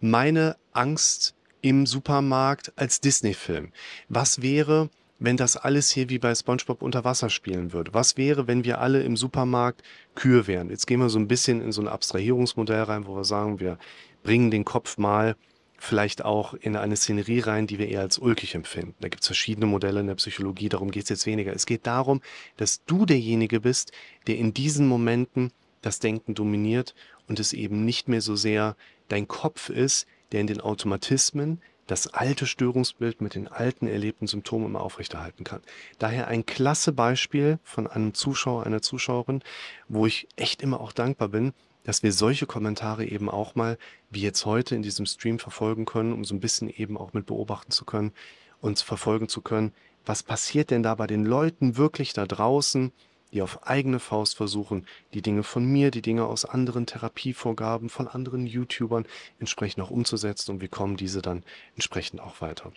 meine 0.01 0.57
Angst 0.73 1.35
im 1.63 1.87
Supermarkt 1.87 2.73
als 2.77 3.01
Disney-Film? 3.01 3.73
Was 4.09 4.43
wäre, 4.43 4.91
wenn 5.21 5.37
das 5.37 5.57
alles 5.57 5.91
hier 5.91 6.09
wie 6.09 6.19
bei 6.19 6.35
SpongeBob 6.35 6.83
unter 6.83 7.05
Wasser 7.05 7.31
spielen 7.31 7.73
würde? 7.73 7.95
Was 7.95 8.17
wäre, 8.17 8.49
wenn 8.49 8.65
wir 8.65 8.81
alle 8.81 9.03
im 9.03 9.17
Supermarkt 9.17 9.83
Kühe 10.15 10.47
wären? 10.47 10.71
Jetzt 10.71 10.87
gehen 10.87 10.99
wir 10.99 11.11
so 11.11 11.19
ein 11.19 11.29
bisschen 11.29 11.61
in 11.61 11.73
so 11.73 11.83
ein 11.83 11.89
Abstrahierungsmodell 11.89 12.83
rein, 12.83 13.07
wo 13.07 13.15
wir 13.15 13.25
sagen, 13.25 13.61
wir 13.61 13.79
bringen 14.23 14.51
den 14.51 14.65
Kopf 14.65 14.99
mal 14.99 15.37
vielleicht 15.79 16.25
auch 16.25 16.55
in 16.55 16.77
eine 16.77 16.97
Szenerie 16.97 17.41
rein, 17.41 17.67
die 17.67 17.79
wir 17.79 17.89
eher 17.89 18.01
als 18.01 18.19
ulkig 18.19 18.55
empfinden. 18.55 18.95
Da 19.01 19.09
gibt 19.09 19.23
es 19.23 19.29
verschiedene 19.29 19.67
Modelle 19.67 20.01
in 20.01 20.07
der 20.07 20.15
Psychologie, 20.15 20.69
darum 20.69 20.91
geht 20.91 21.05
es 21.05 21.09
jetzt 21.09 21.27
weniger. 21.27 21.55
Es 21.55 21.67
geht 21.67 21.87
darum, 21.87 22.21
dass 22.57 22.85
du 22.85 23.07
derjenige 23.07 23.61
bist, 23.61 23.93
der 24.27 24.37
in 24.37 24.53
diesen 24.53 24.87
Momenten 24.87 25.53
das 25.81 25.99
Denken 25.99 26.35
dominiert 26.35 26.95
und 27.29 27.41
es 27.41 27.53
eben 27.53 27.85
nicht 27.85 28.09
mehr 28.09 28.21
so 28.21 28.37
sehr 28.37 28.77
dein 29.09 29.29
Kopf 29.29 29.71
ist, 29.71 30.07
der 30.33 30.41
in 30.41 30.47
den 30.47 30.61
Automatismen 30.61 31.61
das 31.91 32.07
alte 32.07 32.47
Störungsbild 32.47 33.21
mit 33.21 33.35
den 33.35 33.49
alten 33.49 33.89
erlebten 33.89 34.29
Symptomen 34.29 34.67
immer 34.67 34.81
aufrechterhalten 34.81 35.43
kann. 35.43 35.61
Daher 35.99 36.29
ein 36.29 36.47
klasse 36.47 36.93
Beispiel 36.93 37.59
von 37.65 37.89
einem 37.89 38.15
Zuschauer, 38.15 38.65
einer 38.65 38.81
Zuschauerin, 38.81 39.43
wo 39.89 40.07
ich 40.07 40.29
echt 40.37 40.63
immer 40.63 40.81
auch 40.81 40.93
dankbar 40.93 41.29
bin, 41.29 41.53
dass 41.83 42.03
wir 42.03 42.13
solche 42.13 42.47
Kommentare 42.47 43.05
eben 43.05 43.29
auch 43.29 43.57
mal, 43.57 43.77
wie 44.11 44.21
jetzt 44.21 44.45
heute 44.47 44.77
in 44.77 44.83
diesem 44.83 45.07
Stream 45.07 45.41
verfolgen 45.41 45.85
können, 45.85 46.13
um 46.13 46.25
so 46.25 46.35
ein 46.35 46.41
bisschen 46.41 46.69
eben 46.69 46.97
auch 46.97 47.13
mit 47.13 47.27
beobachten 47.27 47.73
zu 47.73 47.85
können 47.85 48.13
und 48.61 48.79
verfolgen 48.81 49.29
zu 49.29 49.41
können, 49.41 49.73
was 50.07 50.23
passiert 50.23 50.71
denn 50.71 50.83
da 50.83 50.95
bei 50.95 51.07
den 51.07 51.25
Leuten 51.25 51.77
wirklich 51.77 52.13
da 52.13 52.27
draußen, 52.27 52.93
die 53.33 53.43
auf 53.43 53.67
eigene 53.67 54.01
Faust 54.01 54.37
versuchen, 54.37 54.87
die 55.15 55.23
Dinge 55.23 55.43
von 55.43 55.65
mir, 55.65 55.91
die 55.91 56.03
Dinge 56.03 56.25
aus 56.25 56.45
anderen 56.45 56.87
Therapievorgaben, 56.87 57.89
von 57.89 58.09
anderen 58.09 58.47
YouTubern 58.47 59.07
entsprechend 59.39 59.83
auch 59.83 59.91
umzusetzen 59.91 60.53
und 60.53 60.61
wie 60.61 60.69
kommen 60.69 60.97
diese 60.97 61.23
dann 61.23 61.45
entsprechend 61.75 62.21
auch 62.21 62.41
weiter. 62.41 62.73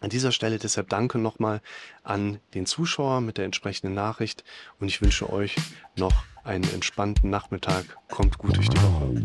An 0.00 0.10
dieser 0.10 0.30
Stelle 0.30 0.58
deshalb 0.58 0.90
danke 0.90 1.18
nochmal 1.18 1.62
an 2.02 2.38
den 2.52 2.66
Zuschauer 2.66 3.22
mit 3.22 3.38
der 3.38 3.46
entsprechenden 3.46 3.94
Nachricht 3.94 4.44
und 4.78 4.88
ich 4.88 5.00
wünsche 5.00 5.32
euch 5.32 5.56
noch 5.96 6.12
einen 6.44 6.64
entspannten 6.74 7.30
Nachmittag. 7.30 7.84
Kommt 8.08 8.36
gut 8.36 8.56
durch 8.56 8.68
die 8.68 8.76
Woche. 8.76 9.24